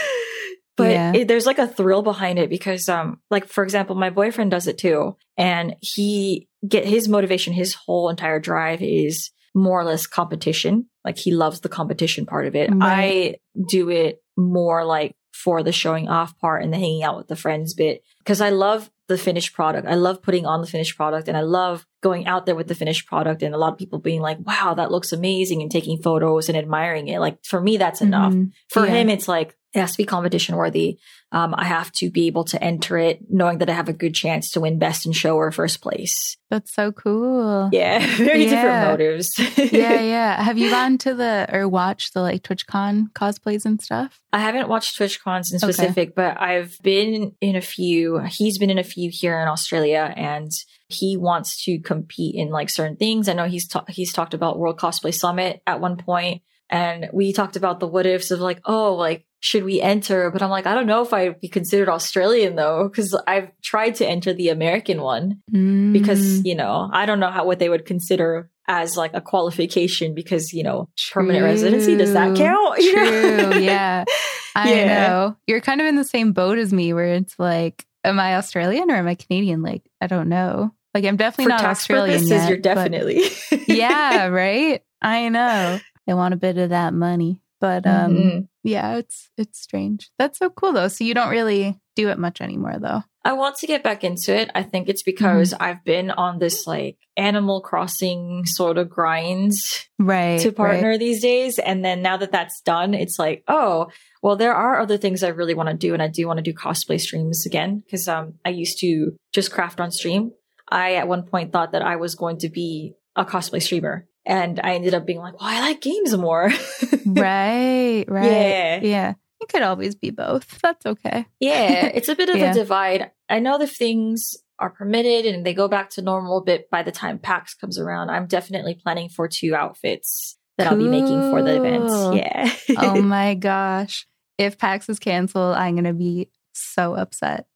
[0.76, 1.12] but Yeah.
[1.14, 4.66] it, there's like a thrill behind it because um like for example my boyfriend does
[4.66, 10.06] it too and he get his motivation his whole entire drive is more or less
[10.06, 12.70] competition Like he loves the competition part of it.
[12.72, 13.36] Right.
[13.36, 17.28] I do it more like for the showing off part and the hanging out with
[17.28, 19.86] the friends bit because I love the finished product.
[19.88, 22.74] I love putting on the finished product and I love going out there with the
[22.74, 26.02] finished product and a lot of people being like, wow, that looks amazing and taking
[26.02, 27.20] photos and admiring it.
[27.20, 28.34] Like for me, that's enough.
[28.34, 28.50] Mhm.
[28.68, 28.92] For Yeah.
[28.92, 30.98] him, it's like, it has to be competition worthy.
[31.30, 34.14] Um, I have to be able to enter it knowing that I have a good
[34.14, 36.36] chance to win best in show or first place.
[36.50, 37.68] That's so cool.
[37.70, 38.50] Yeah, very Yeah.
[38.50, 39.38] different motives.
[39.70, 40.42] yeah, yeah.
[40.42, 44.20] Have you gone to the or watched the like TwitchCon cosplays and stuff?
[44.32, 45.70] I haven't watched Twitch cons in Okay.
[45.72, 48.20] specific, but I've been in a few.
[48.30, 50.50] He's been in a few here in Australia, and
[50.88, 53.28] he wants to compete in like certain things.
[53.28, 57.33] I know he's ta- he's talked about World Cosplay Summit at one point, and we
[57.33, 60.31] talked about the what ifs of like, oh, like should we enter?
[60.33, 63.94] But I'm like, I don't know if I'd be considered Australian though, because I've tried
[63.96, 65.92] to enter the American one Mm.
[65.92, 70.14] because you know I don't know how what they would consider as like a qualification
[70.14, 72.76] because you know permanent residency does that count?
[72.81, 74.04] True, yeah.
[74.57, 75.09] I Yeah.
[75.09, 75.37] know.
[75.46, 78.90] You're kind of in the same boat as me where it's like, am I Australian
[78.90, 79.62] or am I Canadian?
[79.62, 80.74] Like, I don't know.
[80.94, 82.48] Like, I'm definitely For not Australian purposes, yet.
[82.48, 83.22] you're definitely
[83.68, 84.83] yeah, right?
[85.00, 85.78] I know.
[86.08, 87.42] They want a bit of that money.
[87.60, 88.48] But um Mhm.
[88.64, 90.10] yeah, it's it's strange.
[90.18, 90.88] That's so cool though.
[90.88, 93.02] So you don't really do it much anymore though.
[93.24, 94.50] I want to get back into it.
[94.54, 100.40] I think it's because I've been on this like Animal Crossing sort of grinds Right.
[100.40, 100.56] to right.
[100.56, 101.58] partner these days.
[101.58, 103.88] And then now that that's done, it's like, oh,
[104.22, 105.92] well, there are other things I really want to do.
[105.92, 109.52] And I do want to do cosplay streams again because um, I used to just
[109.52, 110.30] craft on stream.
[110.70, 114.06] I at one point thought that I was going to be a cosplay streamer.
[114.28, 116.50] And I ended up being like, well, I like games more.
[117.06, 118.24] Right, right.
[118.30, 118.80] Yeah.
[118.82, 119.14] Yeah.
[119.40, 120.60] You could always be both.
[120.60, 121.24] That's okay.
[121.40, 122.50] Yeah, it's a bit of Yeah.
[122.50, 123.10] a divide.
[123.30, 126.92] I know the things are permitted and they go back to normal, but by the
[126.92, 131.42] time PAX comes around, I'm definitely planning for two outfits that I'll be making for
[131.42, 132.16] the event.
[132.16, 132.52] Yeah.
[132.76, 134.06] oh my gosh.
[134.36, 137.46] If PAX is canceled, I'm going to be so upset.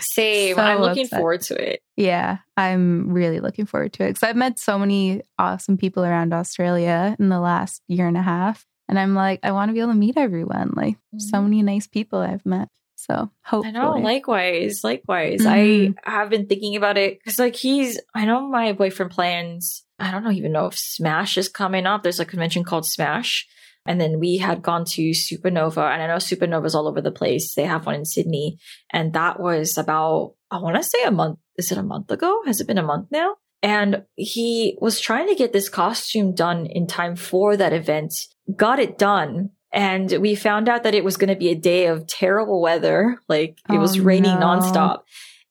[0.00, 0.56] Same.
[0.56, 1.18] So I'm looking upset.
[1.18, 1.80] forward to it.
[1.96, 6.32] Yeah, I'm really looking forward to it because I've met so many awesome people around
[6.32, 8.66] Australia in the last year and a half.
[8.88, 10.72] And I'm like, I want to be able to meet everyone.
[10.76, 11.44] Like, so Mhm.
[11.44, 12.68] many nice people I've met.
[12.96, 13.68] So, hopefully.
[13.76, 13.92] I know.
[13.98, 14.80] Likewise.
[14.84, 15.40] Likewise.
[15.40, 15.94] Mhm.
[16.04, 20.10] I have been thinking about it because, like, he's, I know my boyfriend plans, I
[20.10, 22.02] don't even know if Smash is coming up.
[22.02, 23.46] There's a convention called Smash.
[23.84, 27.54] And then we had gone to Supernova, and I know Supernova's all over the place.
[27.54, 28.58] They have one in Sydney,
[28.92, 31.38] and that was about, I want to say a month.
[31.56, 32.42] Is it a month ago?
[32.46, 33.36] Has it been a month now?
[33.62, 38.14] And he was trying to get this costume done in time for that event,
[38.56, 39.50] got it done.
[39.72, 43.18] And we found out that it was going to be a day of terrible weather.
[43.28, 44.46] Like it was Oh, raining no.
[44.46, 45.02] nonstop.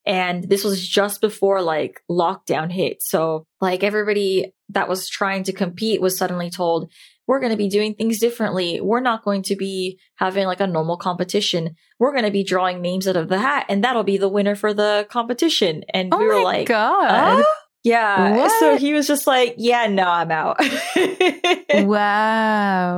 [0.05, 3.01] And this was just before like lockdown hit.
[3.01, 6.91] So like everybody that was trying to compete was suddenly told,
[7.27, 8.81] we're going to be doing things differently.
[8.81, 11.75] We're not going to be having like a normal competition.
[11.99, 14.55] We're going to be drawing names out of the hat and that'll be the winner
[14.55, 15.83] for the competition.
[15.93, 17.37] And Oh we were my like, God.
[17.37, 17.43] "Huh?"
[17.83, 18.35] yeah.
[18.37, 18.59] What?
[18.59, 20.59] So he was just like, yeah, no, I'm out.
[21.73, 22.97] wow.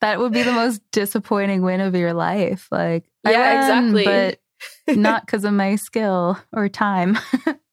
[0.00, 2.68] That would be the most disappointing win of your life.
[2.70, 4.04] Like, Yeah, won, exactly.
[4.86, 7.18] But not because of my skill or time.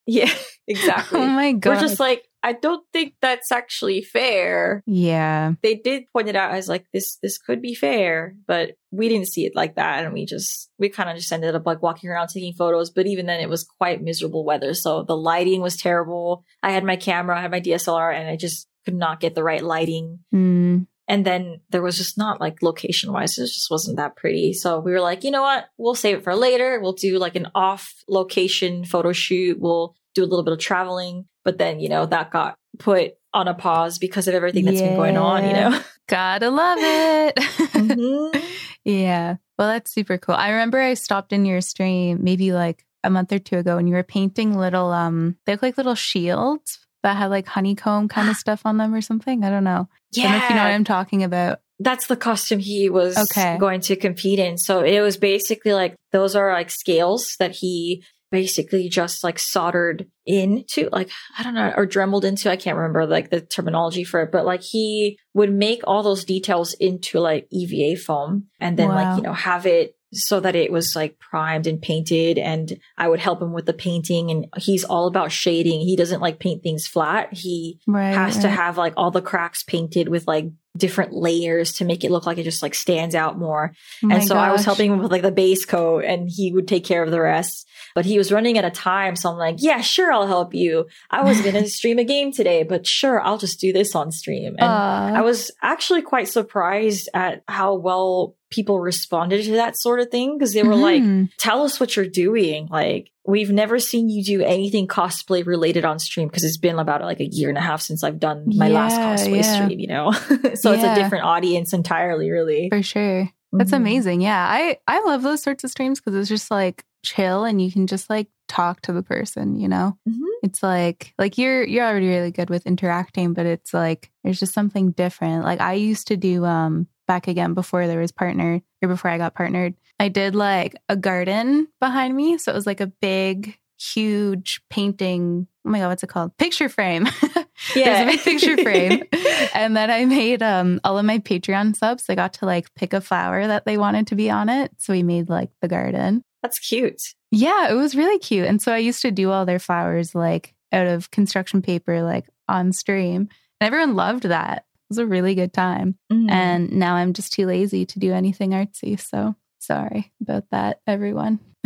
[0.07, 1.19] yeah, oh exactly.
[1.19, 1.75] oh my God.
[1.75, 4.83] We're just like, I don't think that's actually fair.
[4.85, 5.53] yeah.
[5.63, 9.29] They did point it out as like this this could be fair, but we didn't
[9.29, 12.07] see it like that and we just we kind of just ended up like walking
[12.07, 14.75] around taking photos, but even then it was quite miserable weather.
[14.75, 16.45] So the lighting was terrible.
[16.61, 19.43] I had my camera, I had my DSLR and I just could not get the
[19.43, 20.19] right lighting.
[20.31, 20.85] Mm.
[21.07, 24.53] And then there was just not like location wise, it just wasn't that pretty.
[24.53, 25.65] So we were like, you know what?
[25.79, 26.79] We'll save it for later.
[26.79, 29.59] We'll do like an off location photo shoot.
[29.59, 31.25] We'll do a little bit of traveling.
[31.45, 34.95] But then, you know, that got put on a pause because of everything that's been
[34.95, 35.79] going on, you know?
[36.07, 37.35] Gotta love it.
[37.35, 38.43] Mhm.
[38.83, 39.35] yeah.
[39.57, 40.35] Well, that's super cool.
[40.35, 43.87] I remember I stopped in your stream maybe like a month or two ago and
[43.87, 48.29] you were painting little, um, they look like little shields that had like honeycomb kind
[48.29, 49.43] of stuff on them or something.
[49.43, 49.87] I don't know.
[50.17, 51.59] I don't know if you know what I'm talking about.
[51.79, 53.57] That's the costume he was Okay.
[53.57, 54.57] going to compete in.
[54.57, 60.07] So it was basically like those are like scales that he basically just like soldered
[60.25, 64.21] into like I don't know or dremeled into I can't remember like the terminology for
[64.23, 68.89] it but like he would make all those details into like EVA foam and then
[68.89, 68.95] Wow.
[68.95, 73.07] like you know have it so that it was like primed and painted and I
[73.09, 76.63] would help him with the painting and he's all about shading he doesn't like paint
[76.63, 78.13] things flat he Right.
[78.13, 80.45] has to have like all the cracks painted with like
[80.77, 83.73] different layers to make it look like it just like stands out more.
[84.03, 86.67] Oh and so I was helping him with like the base coat and he would
[86.67, 87.67] take care of the rest.
[87.93, 89.15] But he was running at a time.
[89.15, 90.87] So I'm like, yeah, sure, I'll help you.
[91.09, 94.11] I was going to stream a game today, but sure, I'll just do this on
[94.11, 94.55] stream.
[94.59, 95.13] And Aw.
[95.15, 100.37] I was actually quite surprised at how well people responded to that sort of thing
[100.37, 101.29] because they were like, Mhm.
[101.37, 102.67] tell us what you're doing.
[102.69, 107.01] Like, we've never seen you do anything cosplay related on stream because it's been about
[107.01, 109.63] like a year and a half since I've done my last cosplay yeah.
[109.63, 110.11] stream, you know?
[110.55, 112.69] so it's a different audience entirely, really.
[112.69, 113.29] for sure.
[113.51, 113.77] That's Mhm.
[113.77, 114.21] amazing.
[114.21, 114.45] Yeah.
[114.49, 117.87] I I love those sorts of streams because it's just like chill and you can
[117.87, 119.97] just like talk to the person, you know?
[120.07, 120.19] Mhm.
[120.43, 124.53] It's like like you're you're already really good with interacting, but it's like there's just
[124.53, 125.43] something different.
[125.45, 129.17] Like I used to do um back again before there was partnered or before I
[129.17, 129.75] got partnered.
[129.99, 132.37] I did like a garden behind me.
[132.37, 135.47] So it was like a big, huge painting.
[135.65, 136.37] Oh my god, what's it called?
[136.37, 137.07] Picture frame.
[137.73, 139.03] There's a big picture frame.
[139.53, 142.05] and then I made um all of my Patreon subs.
[142.05, 144.71] They got to like pick a flower that they wanted to be on it.
[144.77, 146.23] So we made like the garden.
[146.41, 147.01] That's cute.
[147.31, 148.45] Yeah, it was really cute.
[148.45, 152.29] And so I used to do all their flowers like out of construction paper, like
[152.47, 153.29] on stream.
[153.59, 154.65] And everyone loved that.
[154.85, 155.97] It was a really good time.
[156.11, 156.29] Mm.
[156.29, 158.99] And now I'm just too lazy to do anything artsy.
[158.99, 161.39] So sorry about that, everyone.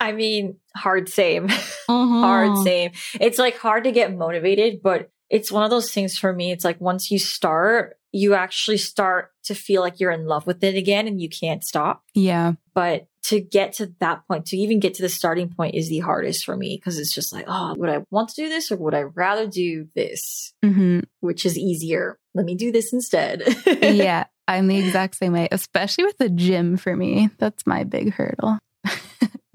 [0.00, 1.48] I mean, hard same.
[1.48, 1.86] Mm-hmm.
[1.88, 2.92] hard same.
[3.20, 6.52] It's like hard to get motivated, but it's one of those things for me.
[6.52, 10.62] It's like once you start, you actually start to feel like you're in love with
[10.62, 12.02] it again and you can't stop.
[12.14, 12.52] Yeah.
[12.74, 16.00] But to get to that point, to even get to the starting point is the
[16.00, 18.76] hardest for me because it's just like, oh, would I want to do this or
[18.76, 20.52] would I rather do this?
[20.62, 22.18] hmm Which is easier.
[22.34, 23.42] Let me do this instead.
[23.66, 24.24] yeah.
[24.48, 27.30] I'm the exact same way, especially with the gym for me.
[27.38, 28.58] That's my big hurdle.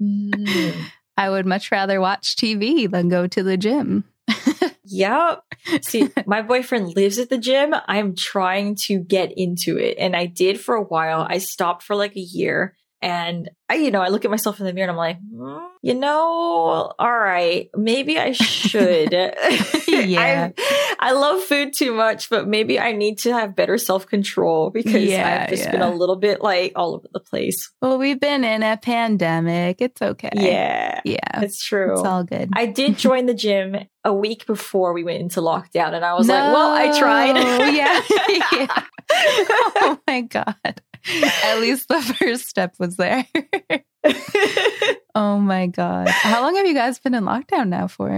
[0.02, 0.74] Mm.
[1.18, 4.04] I would much rather watch TV than go to the gym.
[4.90, 5.44] Yep.
[5.82, 7.74] See, my boyfriend lives at the gym.
[7.86, 9.96] I'm trying to get into it.
[9.98, 11.26] And I did for a while.
[11.28, 12.74] I stopped for like a year.
[13.00, 15.66] And I, you know, I look at myself in the mirror and I'm like, "Hmm,
[15.82, 19.12] you know, all right, maybe I should.
[19.98, 20.50] Yeah.
[20.58, 24.70] I, I love food too much, but maybe I need to have better self control
[24.70, 25.72] because Yeah, I've just yeah.
[25.72, 27.72] been a little bit like all over the place.
[27.82, 29.80] Well, we've been in a pandemic.
[29.80, 30.30] It's okay.
[30.34, 31.42] Yeah, Yeah.
[31.42, 31.94] it's true.
[31.94, 32.50] It's all good.
[32.52, 36.28] I did join the gym a week before we went into lockdown, and I was
[36.28, 37.36] like, "Well, I tried."
[37.74, 38.02] Yeah.
[38.58, 38.82] Yeah.
[39.10, 40.54] oh my God.
[41.44, 43.26] At least the first step was there.
[45.14, 46.08] oh my God.
[46.08, 48.08] How long have you guys been in lockdown now for?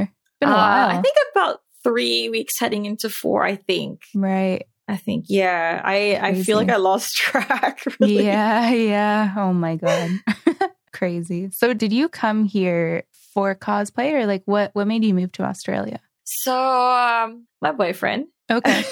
[0.41, 0.89] Been a Uh, while.
[0.99, 3.45] I think about three weeks heading into four.
[3.45, 4.03] I think.
[4.15, 4.65] right.
[4.89, 5.27] I think.
[5.29, 5.81] Yeah.
[5.85, 7.83] I I feel like I lost track.
[8.01, 8.25] Really.
[8.25, 8.71] Yeah.
[8.71, 9.35] Yeah.
[9.37, 10.11] Oh my God.
[10.93, 11.51] Crazy.
[11.53, 15.45] So did you come here for cosplay or like what, what made you move to
[15.45, 16.01] Australia?
[16.25, 18.27] So, um, my boyfriend.
[18.51, 18.83] Okay.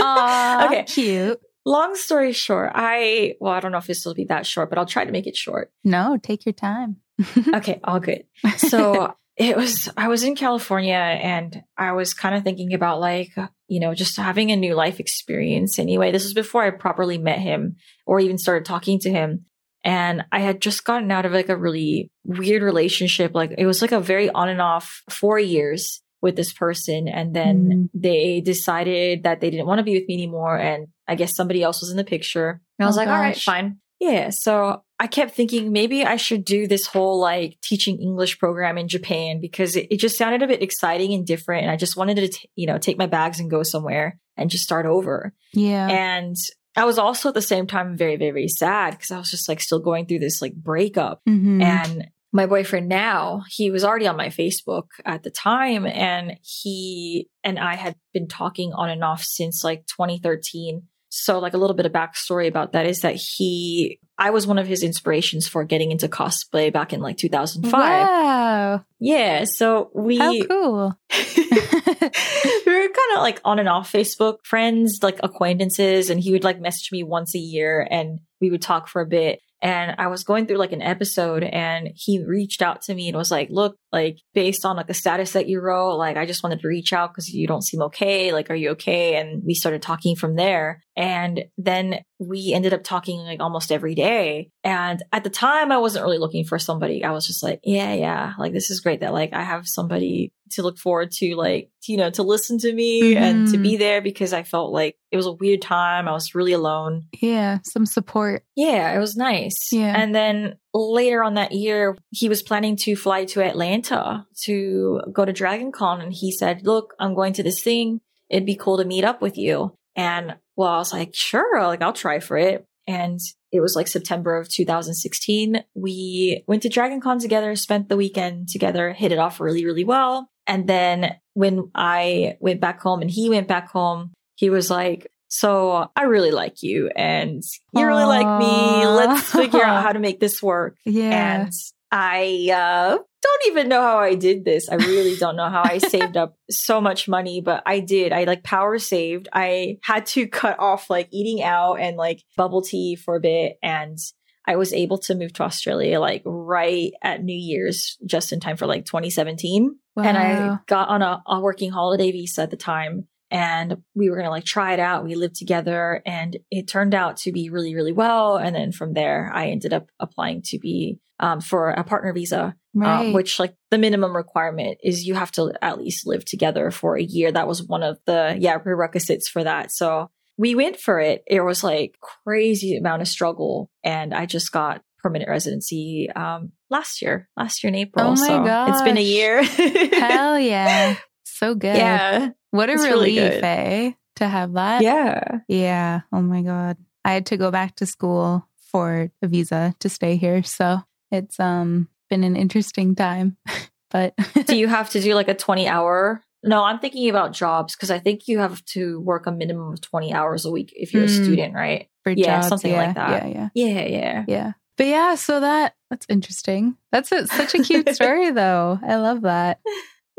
[0.00, 0.84] Aw, Okay.
[0.84, 1.40] Cute.
[1.68, 4.78] Long story short, I well, I don't know if this will be that short, but
[4.78, 5.70] I'll try to make it short.
[5.84, 6.96] No, take your time.
[7.54, 8.24] Okay, all good.
[8.56, 13.32] So it was I was in California and I was kind of thinking about like,
[13.66, 16.10] you know, just having a new life experience anyway.
[16.10, 17.76] This was before I properly met him
[18.06, 19.44] or even started talking to him.
[19.84, 23.34] And I had just gotten out of like a really weird relationship.
[23.34, 27.08] Like it was like a very on and off four years with this person.
[27.08, 27.84] And then mm-hmm.
[28.00, 30.56] they decided that they didn't want to be with me anymore.
[30.56, 32.60] And I guess somebody else was in the picture.
[32.78, 33.78] And I was Oh, like, all right, fine.
[33.98, 34.30] Yeah.
[34.30, 38.86] So I kept thinking maybe I should do this whole like teaching English program in
[38.86, 41.62] Japan because it, it just sounded a bit exciting and different.
[41.62, 44.50] And I just wanted to, t- you know, take my bags and go somewhere and
[44.50, 45.34] just start over.
[45.52, 45.88] yeah.
[45.88, 46.36] And
[46.76, 49.48] I was also at the same time very, very, very sad because I was just
[49.48, 51.20] like still going through this like breakup.
[51.28, 51.60] Mhm.
[51.60, 57.28] And my boyfriend now, he was already on my Facebook at the time and he
[57.42, 60.82] and I had been talking on and off since like 2013.
[61.10, 64.58] So like a little bit of backstory about that is that he, I was one
[64.58, 67.72] of his inspirations for getting into cosplay back in like 2005.
[67.72, 68.84] Wow.
[68.98, 69.44] Yeah.
[69.44, 70.98] So we, How cool.
[71.36, 76.44] we were kind of like on and off Facebook friends, like acquaintances, and he would
[76.44, 79.40] like message me once a year and we would talk for a bit.
[79.60, 83.16] And I was going through like an episode and he reached out to me and
[83.16, 86.44] was like, look, like based on like the status that you wrote, like I just
[86.44, 88.32] wanted to reach out because you don't seem okay.
[88.32, 89.16] Like, are you okay?
[89.16, 90.82] And we started talking from there.
[90.96, 94.50] And then we ended up talking like almost every day.
[94.64, 97.04] And at the time, I wasn't really looking for somebody.
[97.04, 100.32] I was just like, yeah, yeah, like this is great that like I have somebody
[100.52, 103.78] to look forward to, like, you know, to listen to me and to be mm-hmm.
[103.78, 106.08] there because I felt like it was a weird time.
[106.08, 107.06] I was really alone.
[107.20, 107.58] Yeah.
[107.64, 108.44] Some support.
[108.56, 109.72] Yeah, it was nice.
[109.72, 109.94] Yeah.
[109.96, 115.24] And then later on that year, he was planning to fly to Atlanta to go
[115.24, 116.00] to Dragon Con.
[116.00, 118.00] And he said, Look, I'm going to this thing.
[118.30, 119.74] It'd be cool to meet up with you.
[119.98, 122.64] And well, I was like, sure, like I'll try for it.
[122.86, 123.18] And
[123.52, 125.62] it was like September of 2016.
[125.74, 129.84] We went to Dragon Con together, spent the weekend together, hit it off really, really
[129.84, 130.30] well.
[130.46, 135.08] And then when I went back home and he went back home, he was like,
[135.26, 137.42] so I really like you and
[137.74, 138.86] you really like me.
[138.86, 140.76] Let's figure out how to make this work.
[140.86, 141.42] Yeah.
[141.42, 141.52] And
[141.90, 144.68] I uh, don't even know how I did this.
[144.68, 148.12] I really don't know how I saved up so much money, but I did.
[148.12, 149.28] I like power saved.
[149.32, 153.58] I had to cut off like eating out and like bubble tea for a bit.
[153.62, 153.98] And
[154.46, 158.56] I was able to move to Australia like right at New Year's, just in time
[158.56, 159.76] for like 2017.
[159.94, 160.04] Wow.
[160.04, 164.16] And I got on a, a working holiday visa at the time and we were
[164.16, 165.04] going to like try it out.
[165.04, 168.36] We lived together and it turned out to be really, really well.
[168.36, 172.54] And then from there, I ended up applying to be um, for a partner visa,
[172.74, 173.08] right.
[173.08, 176.96] uh, which like the minimum requirement is you have to at least live together for
[176.96, 177.32] a year.
[177.32, 179.72] That was one of the, yeah, prerequisites for that.
[179.72, 181.22] So we went for it.
[181.26, 183.68] It was like crazy amount of struggle.
[183.82, 188.06] And I just got permanent residency um, last year, last year in April.
[188.06, 189.42] Oh my so it's been a year.
[189.98, 190.96] Hell yeah.
[191.24, 191.76] So good.
[191.76, 192.30] yeah.
[192.50, 193.44] What a It's relief, good.
[193.44, 193.92] eh?
[194.16, 194.82] To have that.
[194.82, 195.40] Yeah.
[195.48, 196.00] Yeah.
[196.12, 196.76] Oh my God.
[197.04, 200.42] I had to go back to school for a visa to stay here.
[200.42, 200.80] So
[201.10, 203.36] it's um been an interesting time.
[203.90, 204.14] but
[204.46, 206.22] do you have to do like a 20 hour?
[206.44, 209.80] No, I'm thinking about jobs because I think you have to work a minimum of
[209.80, 211.22] 20 hours a week if you're a Mm.
[211.24, 211.88] student, right?
[212.04, 213.26] for Yeah, jobs, something yeah, like that.
[213.26, 213.48] Yeah, yeah.
[213.54, 214.24] Yeah, yeah.
[214.28, 214.52] Yeah.
[214.76, 216.76] But yeah, so that that's interesting.
[216.92, 218.78] That's a, such a cute story though.
[218.82, 219.60] I love that.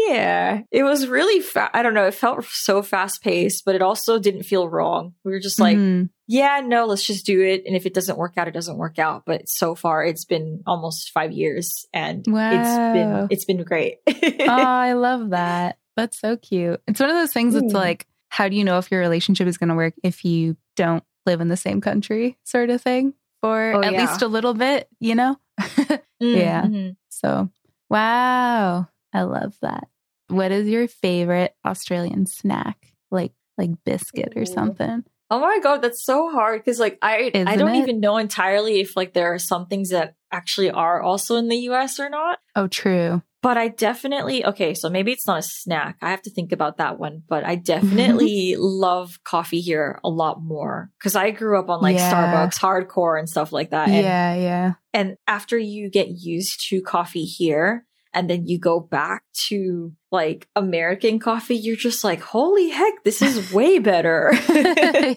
[0.07, 0.61] Yeah.
[0.71, 4.17] It was really fa- I don't know, it felt so fast paced, but it also
[4.17, 5.13] didn't feel wrong.
[5.25, 6.09] We were just like, Mhm.
[6.25, 7.63] yeah, no, let's just do it.
[7.67, 9.23] And if it doesn't work out, it doesn't work out.
[9.25, 12.93] But so far it's been almost five years and it's Wow.
[12.93, 13.97] been it's been great.
[14.07, 15.77] oh, I love that.
[15.97, 16.81] That's so cute.
[16.87, 17.73] It's one of those things that's Mm.
[17.73, 21.03] like, how do you know if your relationship is going to work if you don't
[21.25, 24.01] live in the same country, sort of thing, for Oh, at yeah.
[24.01, 25.35] least a little bit, you know?
[26.21, 26.63] Yeah.
[26.63, 26.95] Mhm.
[27.09, 27.49] so,
[27.89, 28.87] wow.
[29.13, 29.87] I love that.
[30.27, 32.93] What is your favorite Australian snack?
[33.11, 35.03] Like, like biscuit or something?
[35.31, 37.79] Oh my god, that's so hard because like I I Isn't don't it?
[37.79, 41.57] even know entirely if like there are some things that actually are also in the
[41.69, 42.39] US or not.
[42.55, 43.21] Oh, true.
[43.41, 45.97] But I definitely okay, so maybe it's not a snack.
[46.01, 47.21] I have to think about that one.
[47.27, 51.95] But I definitely love coffee here a lot more because I grew up on like
[51.95, 52.11] Yeah.
[52.11, 53.87] Starbucks hardcore and stuff like that.
[53.87, 54.73] And, yeah, yeah.
[54.93, 60.47] and after you get used to coffee here and then you go back to like
[60.55, 64.31] American coffee, you're just like, holy heck, this is way better.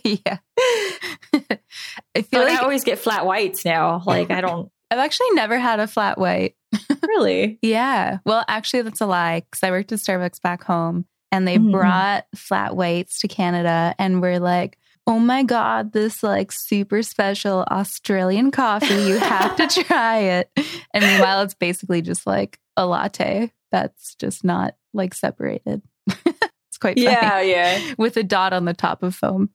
[0.04, 0.38] yeah.
[2.14, 4.02] I feel Like, like I always get flat whites now.
[4.04, 6.54] Like I don't I've actually never had a flat white.
[7.06, 7.58] really.
[7.62, 8.18] Yeah.
[8.26, 11.72] Well, actually, that's a lie because I worked at Starbucks back home and they Mhm.
[11.72, 14.76] brought flat whites to Canada and we're like,
[15.06, 18.94] oh my God, this like super special Australian coffee.
[18.94, 20.50] You have to try it.
[20.94, 25.82] And meanwhile, it's basically just like a latte that's just not like separated.
[26.08, 27.02] it's quite funny.
[27.02, 27.94] Yeah, yeah.
[27.98, 29.50] With a dot on the top of foam.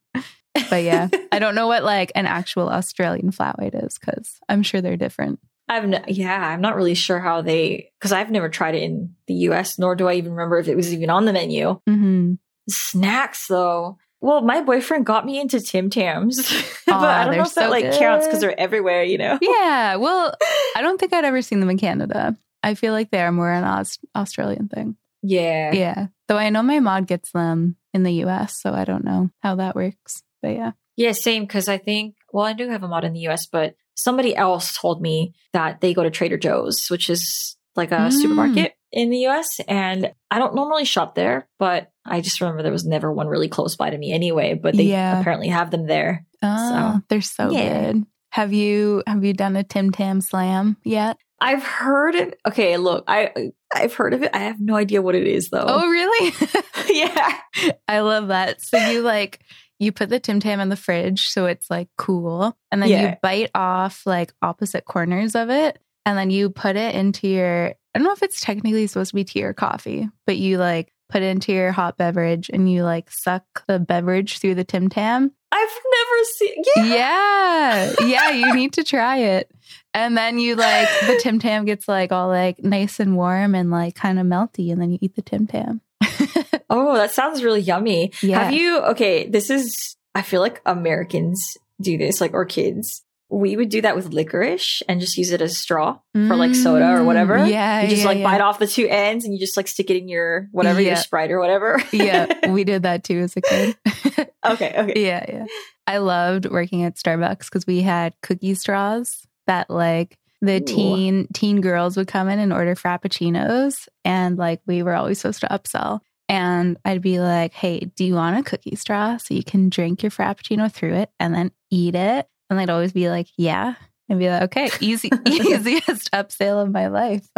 [0.69, 4.63] But yeah, I don't know what like an actual Australian flat white is because I'm
[4.63, 5.39] sure they're different.
[5.69, 9.15] I've no, yeah, I'm not really sure how they because I've never tried it in
[9.27, 11.79] the US, nor do I even remember if it was even on the menu.
[11.85, 12.35] hmm
[12.69, 13.97] Snacks though.
[14.19, 16.37] Well, my boyfriend got me into Tim Tams,
[16.85, 19.37] but Aw, I don't know if that so like counts because they're everywhere, you know.
[19.41, 19.95] Yeah.
[19.97, 20.33] Well,
[20.75, 22.35] I don't think I'd ever seen them in Canada.
[22.63, 24.97] I feel like they are more an Aus- Australian thing.
[25.21, 25.71] Yeah.
[25.73, 26.07] Yeah.
[26.27, 29.55] Though I know my mod gets them in the US, so I don't know how
[29.55, 30.23] that works.
[30.41, 30.71] But yeah.
[30.95, 31.43] Yeah, same.
[31.43, 34.75] Because I think, well, I do have a mod in the US, but somebody else
[34.77, 38.11] told me that they go to Trader Joe's, which is like a Mm.
[38.13, 39.47] supermarket in the US.
[39.67, 43.49] And I don't normally shop there, but I just remember there was never one really
[43.49, 44.53] close by to me anyway.
[44.53, 45.19] But they Yeah.
[45.19, 46.25] apparently have them there.
[46.41, 47.91] Oh, they're so yeah.
[47.91, 48.05] good.
[48.31, 51.17] Have you have you done a Tim Tam slam yet?
[51.39, 52.39] I've heard it.
[52.47, 54.31] Okay, look, I I've heard of it.
[54.33, 55.65] I have no idea what it is though.
[55.67, 56.33] Oh, really?
[56.89, 57.39] yeah.
[57.87, 58.61] I love that.
[58.61, 59.39] So you like
[59.79, 63.15] you put the Tim Tam in the fridge so it's like cool, and then you
[63.21, 67.69] bite off like opposite corners of it, and then you put it into your.
[67.95, 70.93] I don't know if it's technically supposed to be tea or coffee, but you like
[71.09, 75.31] put into your hot beverage and you like suck the beverage through the Tim Tam.
[75.51, 76.63] I've never seen.
[76.75, 77.93] Yeah.
[78.01, 79.49] Yeah, yeah, you need to try it.
[79.93, 83.71] And then you like the Tim Tam gets like all like nice and warm and
[83.71, 85.81] like kind of melty, and then you eat the Tim Tam.
[86.69, 88.11] Oh, that sounds really yummy.
[88.21, 88.43] Yeah.
[88.43, 88.79] Have you?
[88.87, 89.95] Okay, this is.
[90.13, 93.03] I feel like Americans do this, like or kids.
[93.29, 96.95] We would do that with licorice and just use it as straw for like soda
[96.95, 97.37] or whatever.
[97.37, 97.81] Mm, Yeah.
[97.81, 98.23] You just yeah, like yeah.
[98.23, 100.95] bite off the two ends and you just like stick it in your whatever your
[100.95, 101.81] sprite or whatever.
[101.91, 103.77] yeah, we did that too as a kid.
[104.45, 104.73] okay.
[104.77, 105.05] Okay.
[105.05, 105.45] yeah, yeah.
[105.85, 110.65] I loved working at Starbucks because we had cookie straws that like the Ooh.
[110.65, 115.41] teen teen girls would come in and order frappuccinos and like we were always supposed
[115.41, 115.99] to upsell.
[116.29, 120.03] And I'd be like, "Hey, do you want a cookie straw so you can drink
[120.03, 123.75] your frappuccino through it and then eat it?" And they'd always be like, "Yeah."
[124.09, 127.27] I'd be like, "Okay, easy, easiest upsell of my life."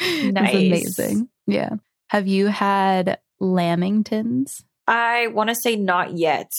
[0.00, 0.54] It's Nice.
[0.54, 1.28] amazing.
[1.46, 1.70] Yeah.
[2.08, 4.62] Have you had Lamingtons?
[4.86, 6.50] I want to say not yet.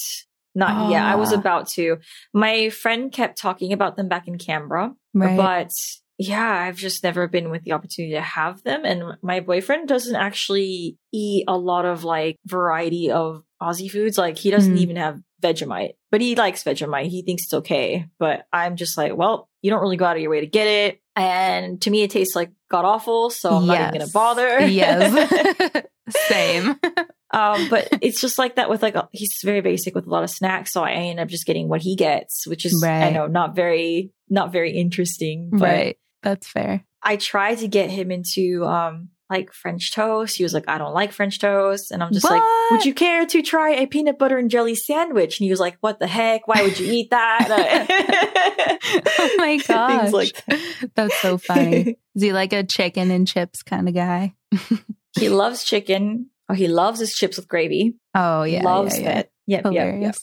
[0.56, 1.04] Not yet.
[1.04, 1.40] I was Ah.
[1.40, 1.98] about to.
[2.34, 5.36] My friend kept talking about them back in Canberra, Right.
[5.36, 5.72] but
[6.18, 8.86] yeah, I've just never been with the opportunity to have them.
[8.86, 14.18] And my boyfriend doesn't actually eat a lot of like variety of Aussie foods.
[14.18, 14.80] Like he doesn't Mm.
[14.80, 17.08] even have Vegemite, but he likes Vegemite.
[17.08, 18.08] He thinks it's okay.
[18.20, 20.68] But I'm just like, well, you don't really go out of your way to get
[20.68, 21.02] it.
[21.16, 23.30] And to me, it tastes like god awful.
[23.30, 24.60] So I'm not even going to bother.
[24.68, 25.84] Yes.
[26.28, 26.76] Same.
[27.32, 30.24] Um, but it's just like that with like a- he's very basic with a lot
[30.24, 33.28] of snacks, so I end up just getting what he gets, which is I know
[33.28, 35.50] not very not very interesting.
[35.52, 35.98] But right.
[36.22, 36.86] That's fair.
[37.02, 40.38] I try to get him into um like French toast.
[40.38, 43.26] He was like, I don't like French toast, and I'm just like, Would you care
[43.26, 45.40] to try a peanut butter and jelly sandwich?
[45.40, 46.48] And he was like, What the heck?
[46.48, 47.48] Why would you eat that?
[49.20, 50.02] oh my gosh.
[50.02, 50.90] Things like that.
[50.96, 51.98] That's so funny.
[52.16, 54.36] Is he like a chicken and chips kind of guy?
[55.20, 56.30] he loves chicken.
[56.48, 57.96] Oh, he loves his chips with gravy.
[58.14, 58.64] Oh yeah.
[58.64, 59.20] loves yeah, yeah.
[59.20, 59.32] it.
[59.48, 60.16] Yep, yep,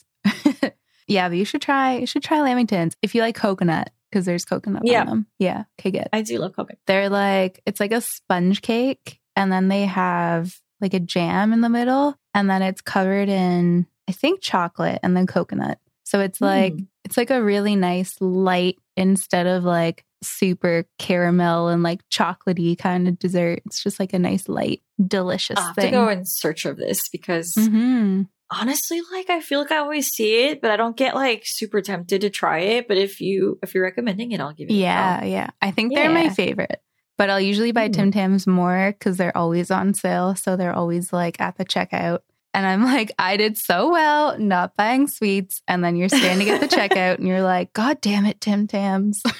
[0.62, 0.74] yep.
[1.12, 4.44] Yeah, but you should try you should try Lamingtons if you like coconut because there's
[4.44, 5.00] coconut Yeah.
[5.00, 5.26] on them.
[5.38, 5.64] Yeah.
[5.80, 6.08] Okay, good.
[6.12, 6.78] I do love coconut.
[6.86, 11.62] They're like it's like a sponge cake and then they have like a jam in
[11.62, 15.78] the middle and then it's covered in I think chocolate and then coconut.
[16.04, 16.86] So it's like Mm.
[17.04, 23.08] it's like a really nice light instead of like super caramel and like chocolatey kind
[23.08, 23.62] of dessert.
[23.66, 27.08] It's just like a nice light delicious I'll have to go in search of this
[27.08, 28.22] because hmm
[28.60, 31.80] honestly like i feel like i always see it but i don't get like super
[31.80, 35.24] tempted to try it but if you if you're recommending it i'll give it Yeah,
[35.24, 35.50] yeah.
[35.60, 36.80] I think they're my favorite.
[37.18, 37.92] But I'll usually buy Hmm.
[37.92, 40.34] Tim Tams more because they're always on sale.
[40.34, 42.20] So they're always like at the checkout.
[42.54, 45.62] And I'm like, I did so well not buying sweets.
[45.68, 49.22] And then you're standing at the checkout and you're like, God damn it, Tim Tams.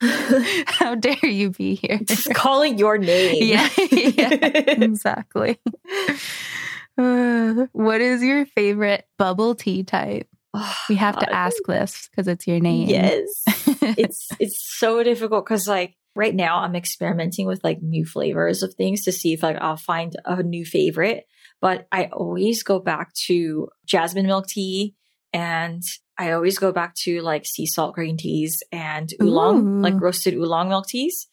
[0.66, 1.98] How dare you be here?
[2.04, 5.58] just calling your name yeah, yeah, exactly.
[7.90, 10.28] What is your favorite bubble tea type?
[10.54, 12.88] Oh, We have to ask this because it's your name.
[12.88, 13.24] yes
[13.98, 18.74] it's it's so difficult because like right now i'm experimenting with like new flavors of
[18.74, 21.24] things to see if like i'll find a new favorite
[21.60, 24.94] but i always go back to jasmine milk tea
[25.32, 25.82] and
[26.16, 29.82] i always go back to like sea salt green teas and oolong Ooh.
[29.82, 31.26] like roasted oolong milk teas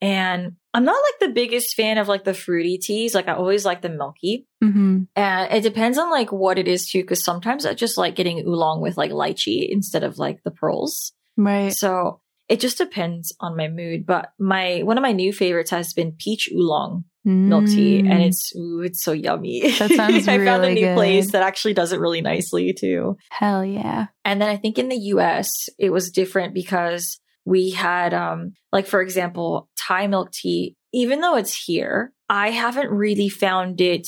[0.00, 3.64] and i'm not like the biggest fan of like the fruity teas like i always
[3.64, 7.66] like the milky hmm and it depends on like what it is too because sometimes
[7.66, 11.72] i just like getting oolong with like lychee instead of like the pearls Right.
[11.72, 14.04] so it just depends on my mood.
[14.04, 18.26] But my one of my new favorites has been peach oolong milk tea, and Mm.
[18.26, 19.60] it's ooh, it's so yummy.
[19.78, 23.16] That sounds I found a really new place that actually does it really nicely too.
[23.30, 24.06] hell yeah.
[24.24, 27.20] And then I think in the US it was different because
[27.50, 30.76] we had um like for example Thai milk tea.
[30.92, 34.06] Even though it's here, I haven't really found it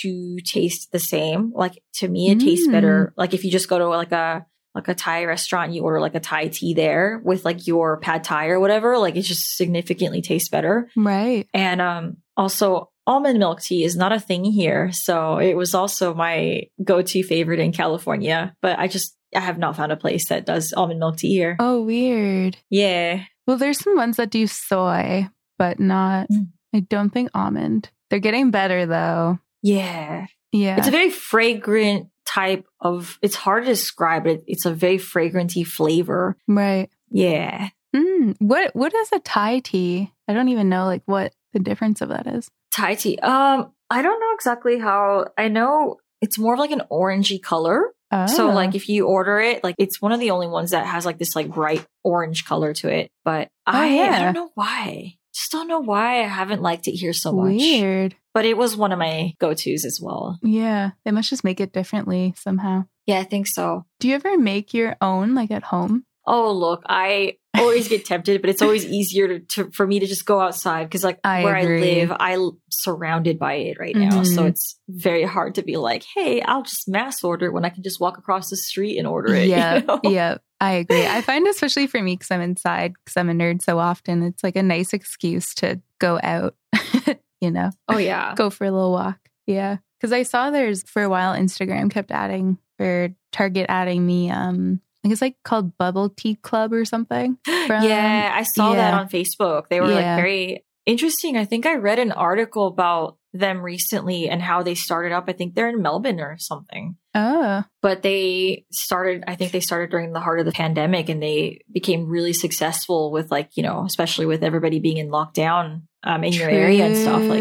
[0.00, 1.52] to taste the same.
[1.54, 2.72] Like to me, it tastes Mm.
[2.72, 3.12] better.
[3.16, 6.14] Like if you just go to like a like a Thai restaurant, you order like
[6.14, 8.98] a Thai tea there with like your pad Thai or whatever.
[8.98, 10.88] Like it just significantly tastes better.
[10.94, 11.48] Right.
[11.52, 14.92] And um, also, almond milk tea is not a thing here.
[14.92, 18.54] So it was also my go to favorite in California.
[18.62, 21.56] But I just, I have not found a place that does almond milk tea here.
[21.58, 22.56] Oh, weird.
[22.68, 23.24] Yeah.
[23.46, 25.28] Well, there's some ones that do soy,
[25.58, 26.48] but not, Mm.
[26.74, 27.90] I don't think almond.
[28.10, 29.38] They're getting better though.
[29.62, 30.26] Yeah.
[30.52, 30.76] Yeah.
[30.78, 34.44] It's a very fragrant type of, it's hard to describe it.
[34.46, 36.36] It's a very fragranty flavor.
[36.46, 36.88] right.
[37.10, 37.70] Yeah.
[37.94, 38.36] Mm.
[38.38, 40.12] What, what is a Thai tea?
[40.28, 42.48] I don't even know like what the difference of that is.
[42.72, 43.18] Thai tea.
[43.18, 47.92] Um, I don't know exactly how, I know it's more of like an orangey color.
[48.12, 48.26] Oh.
[48.26, 48.54] So ah.
[48.54, 51.18] like if you order it, like it's one of the only ones that has like
[51.18, 53.10] this like bright orange color to it.
[53.24, 54.24] But oh, I, I Oh, yeah.
[54.24, 55.14] don't know why.
[55.32, 57.54] Just don't know why I haven't liked it here so much.
[57.56, 58.16] weird.
[58.34, 60.38] But it was one of my go-tos as well.
[60.42, 60.90] Yeah.
[61.04, 62.86] They must just make it differently somehow.
[63.06, 63.86] Yeah, I think so.
[64.00, 66.04] Do you ever make your own like at home?
[66.26, 70.06] Oh, look, I always get tempted, but it's always easier to, to for me to
[70.06, 72.00] just go outside because like I where agree.
[72.00, 74.22] I live, I'm surrounded by it right now.
[74.22, 74.48] So Mhm.
[74.48, 78.00] it's very hard to be like, hey, I'll just mass order when I can just
[78.00, 79.44] walk across the street and order it.
[79.48, 79.80] you Yeah.
[79.86, 80.00] know?
[80.04, 80.38] Yeah.
[80.62, 81.06] I agree.
[81.06, 84.44] I find, especially for me, because I'm inside, because I'm a nerd so often, it's
[84.44, 86.54] like a nice excuse to go out,
[87.40, 87.70] you know?
[87.88, 88.34] Oh, yeah.
[88.34, 89.18] Go for a little walk.
[89.46, 89.78] Yeah.
[89.98, 94.80] Because I saw there's for a while, Instagram kept adding or Target adding me, um,
[95.00, 97.38] I think it's like called Bubble Tea Club or something.
[97.66, 98.76] From, yeah, I saw yeah.
[98.76, 99.68] that on Facebook.
[99.70, 99.94] They were Yeah.
[99.94, 101.36] like very interesting.
[101.36, 105.24] I think I read an article about them recently and how they started up.
[105.28, 106.96] I think they're in Melbourne or something.
[107.14, 111.22] Oh, But they started, I think they started during the heart of the pandemic and
[111.22, 116.24] they became really successful with like, you know, especially with everybody being in lockdown um,
[116.24, 117.22] in your area and stuff.
[117.22, 117.40] Like,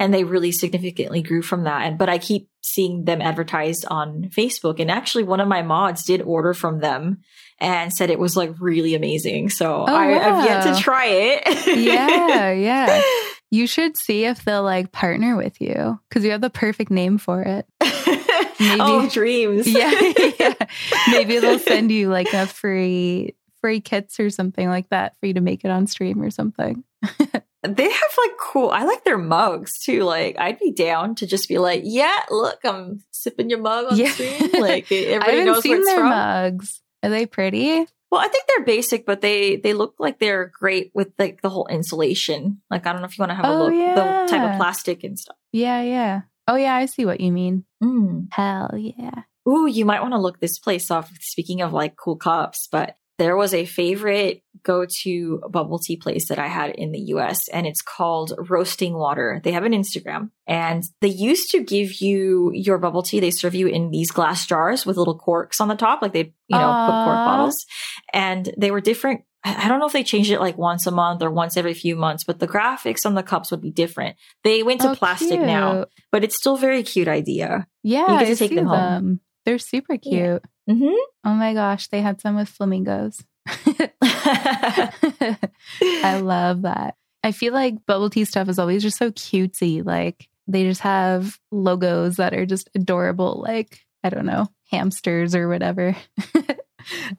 [0.00, 1.82] and they really significantly grew from that.
[1.82, 4.78] And but I keep seeing them advertised on Facebook.
[4.80, 7.18] And actually, one of my mods did order from them
[7.60, 9.50] and said it was like really amazing.
[9.50, 11.76] So Oh, I, I've yet to try it.
[11.78, 13.02] yeah, yeah.
[13.50, 17.16] You should see if they'll like partner with you because you have the perfect name
[17.18, 17.66] for it.
[18.60, 19.66] Maybe- oh, dreams.
[19.66, 20.54] Yeah, yeah.
[21.08, 25.34] Maybe they'll send you like a free free kits or something like that for you
[25.34, 26.84] to make it on stream or something.
[27.74, 28.70] They have like cool.
[28.70, 30.02] I like their mugs too.
[30.04, 33.96] Like I'd be down to just be like, yeah, look, I'm sipping your mug on
[33.98, 34.10] Yeah.
[34.10, 34.50] stream.
[34.60, 36.08] Like I everybody knows where it's their from.
[36.10, 36.80] mugs.
[37.02, 37.86] Are they pretty?
[38.10, 41.50] Well, I think they're basic, but they they look like they're great with like the
[41.50, 42.60] whole insulation.
[42.70, 44.56] Like I don't know if you want to have a Oh, look, the type of
[44.56, 45.36] plastic and stuff.
[45.52, 46.20] Yeah, yeah.
[46.46, 47.64] Oh yeah, I see what you mean.
[47.82, 48.28] Mm.
[48.32, 49.22] Hell yeah.
[49.46, 51.06] Ooh, you might want to look this place up.
[51.20, 56.38] Speaking of like cool cups, but there was a favorite go-to bubble tea place that
[56.38, 59.40] I had in the US and it's called Roasting Water.
[59.42, 63.20] They have an Instagram and they used to give you your bubble tea.
[63.20, 66.32] They serve you in these glass jars with little corks on the top, like they,
[66.48, 67.66] you know, put cork bottles.
[68.12, 69.22] And they were different.
[69.44, 71.94] I don't know if they changed it like once a month or once every few
[71.94, 74.16] months, but the graphics on the cups would be different.
[74.42, 77.66] They went to Oh, plastic now, but it's still very cute idea.
[77.84, 78.76] Yeah, You get to I take see them home.
[78.76, 79.20] them.
[79.44, 80.12] They're super cute.
[80.14, 80.38] Yeah.
[80.68, 80.94] Hmm
[81.24, 83.24] Oh my gosh, they had some with flamingos.
[85.90, 86.94] I love that.
[87.24, 89.84] I feel like bubble tea stuff is always just so cutesy.
[89.84, 95.48] Like they just have logos that are just adorable, like, I don't know, hamsters or
[95.48, 95.96] whatever.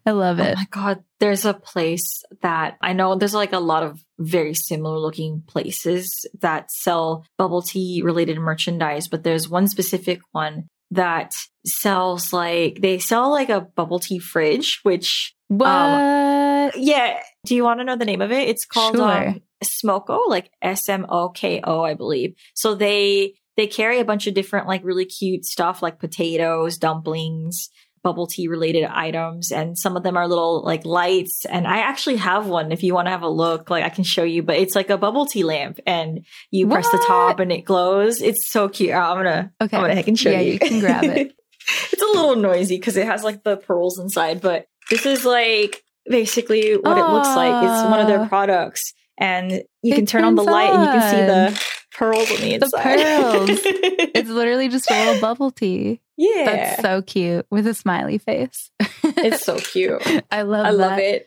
[0.06, 0.56] I love Oh it.
[0.56, 4.98] my god, there's a place that I know there's like a lot of very similar
[4.98, 11.34] looking places that sell bubble tea related merchandise, but there's one specific one that
[11.66, 16.76] sells like they sell like a bubble tea fridge, which What?
[16.78, 18.48] yeah, do you want to know the name of it?
[18.50, 19.28] It's called Sure.
[19.30, 22.34] um, Smoko, like S M O K O, I believe.
[22.54, 27.70] So they they carry a bunch of different like really cute stuff like potatoes, dumplings,
[28.04, 31.46] bubble tea related items and some of them are little like lights.
[31.46, 34.04] And I actually have one if you want to have a look like I can
[34.04, 37.52] show you but it's like a bubble tea lamp and you press the top and
[37.52, 38.22] it glows.
[38.22, 38.94] It's so cute.
[38.94, 39.78] I'm gonna Okay.
[39.78, 40.54] I'm gonna I can show Yeah, you.
[40.54, 41.34] you can grab it.
[41.92, 45.84] it's a little noisy because it has like the pearls inside but this is like
[46.10, 47.64] basically what it looks like.
[47.64, 48.28] It's one of their ah.
[48.28, 52.38] products and you can turn on the light and you can see the pearls on
[52.38, 53.60] the The pearls.
[54.16, 56.02] It's literally just a little bubble tea.
[56.20, 58.70] Yeah That's so cute with a smiley face.
[59.04, 60.02] it's so cute
[60.32, 61.26] I love I love that.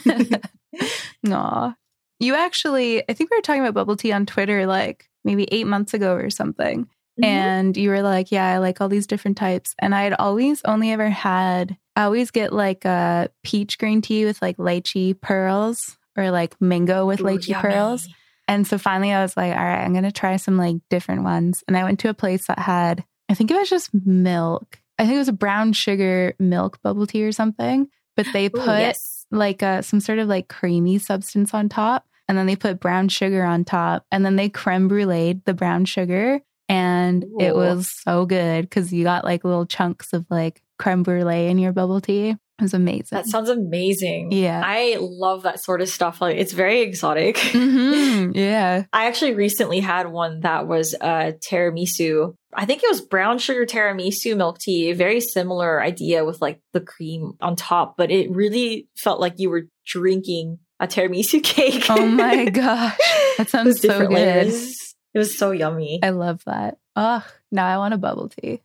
[0.00, 0.50] it
[1.30, 1.74] Aw.
[2.18, 5.66] You actually, I think we were talking about bubble tea on Twitter like maybe eight
[5.66, 6.86] months ago or something.
[7.20, 7.24] Mhm.
[7.24, 9.74] And you were like, yeah, I like all these different types.
[9.78, 14.24] And I had always only ever had, I always get like a peach green tea
[14.24, 17.62] with like lychee pearls or like mango with Ooh, lychee yummy.
[17.68, 18.08] pearls.
[18.48, 21.22] And so finally I was like, all right, I'm going to try some like different
[21.24, 21.62] ones.
[21.68, 24.80] And I went to a place that had, I think it was just milk.
[24.98, 27.88] I think it was a brown sugar milk bubble tea or something.
[28.16, 29.24] But they Ooh, put yes.
[29.30, 32.06] like uh, some sort of like creamy substance on top.
[32.28, 34.04] And then they put brown sugar on top.
[34.10, 36.40] And then they creme bruleed the brown sugar.
[36.68, 41.46] And it was so good because you got like little chunks of like creme brulee
[41.46, 42.36] in your bubble tea.
[42.60, 43.08] It was amazing.
[43.10, 44.32] That sounds amazing.
[44.32, 44.62] Yeah.
[44.64, 46.20] I love that sort of stuff.
[46.20, 47.36] Like it's very exotic.
[47.60, 48.84] Mhm, Yeah.
[48.92, 52.34] I actually recently had one that was uh tiramisu.
[52.54, 54.92] I think it was brown sugar tiramisu milk tea.
[54.92, 59.50] Very similar idea with like the cream on top, but it really felt like you
[59.50, 61.86] were drinking a tiramisu cake.
[61.88, 62.96] Oh my gosh.
[63.38, 64.10] That sounds so good.
[64.10, 64.94] layers.
[65.14, 66.00] It was so yummy.
[66.02, 66.78] I love that.
[66.96, 68.60] Oh, now I want a bubble tea.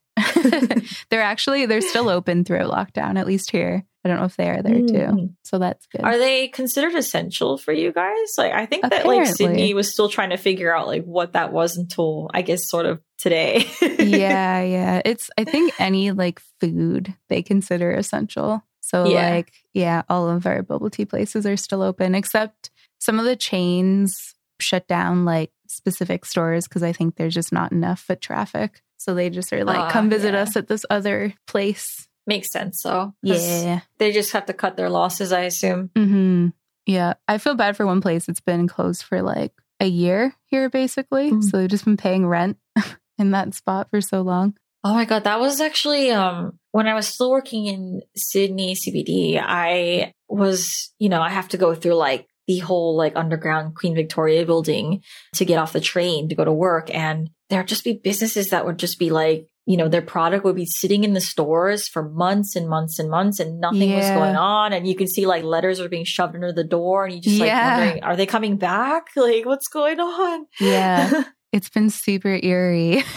[1.09, 3.85] they're actually they're still open throughout lockdown, at least here.
[4.03, 4.93] I don't know if they are there too.
[4.93, 5.35] Mm.
[5.43, 6.03] So that's good.
[6.03, 8.35] Are they considered essential for you guys?
[8.37, 11.51] Like I think that like Sydney was still trying to figure out like what that
[11.51, 13.65] was until I guess sort of today.
[13.81, 15.01] yeah, yeah.
[15.03, 18.63] It's I think any like food they consider essential.
[18.81, 19.31] So Yeah.
[19.31, 22.69] like yeah, all of our bubble tea places are still open except
[22.99, 27.71] some of the chains shut down like specific stores because I think there's just not
[27.71, 28.81] enough foot traffic.
[28.97, 30.41] So they just are like, Ah, come visit yeah.
[30.41, 33.13] us at this other place Makes sense, though.
[33.21, 33.81] Yeah.
[33.99, 35.91] They just have to cut their losses, I assume.
[35.95, 36.47] hmm
[36.85, 37.13] Yeah.
[37.27, 38.27] I feel bad for one place.
[38.27, 41.31] It's been closed for like a year here, basically.
[41.31, 41.43] Mm.
[41.43, 42.57] So they've just been paying rent
[43.19, 44.57] in that spot for so long.
[44.83, 49.41] Oh my god, that was actually um when I was still working in Sydney CBD,
[49.43, 53.95] I was, you know, I have to go through like the whole like underground Queen
[53.95, 55.01] Victoria building
[55.33, 58.65] to get off the train to go to work and there'd just be businesses that
[58.65, 62.07] would just be like, you know, their product would be sitting in the stores for
[62.07, 65.43] months and months and months and nothing was going on and you can see like
[65.43, 67.77] letters are being shoved under the door and you just like Yeah.
[67.79, 69.07] wondering, are they coming back?
[69.15, 70.45] Like what's going on?
[70.59, 71.23] Yeah.
[71.55, 73.03] it's been super eerie.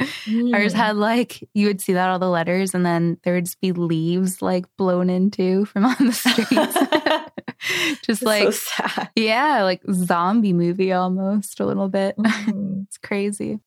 [0.00, 0.72] Ours Mm.
[0.74, 3.72] had like, you would see that all the letters, and then there would just be
[3.72, 6.46] leaves like blown into from on the streets.
[8.06, 9.10] just It's like, so sad.
[9.16, 12.16] yeah, like zombie movie almost a little bit.
[12.16, 12.84] Mhm.
[12.84, 13.58] It's crazy.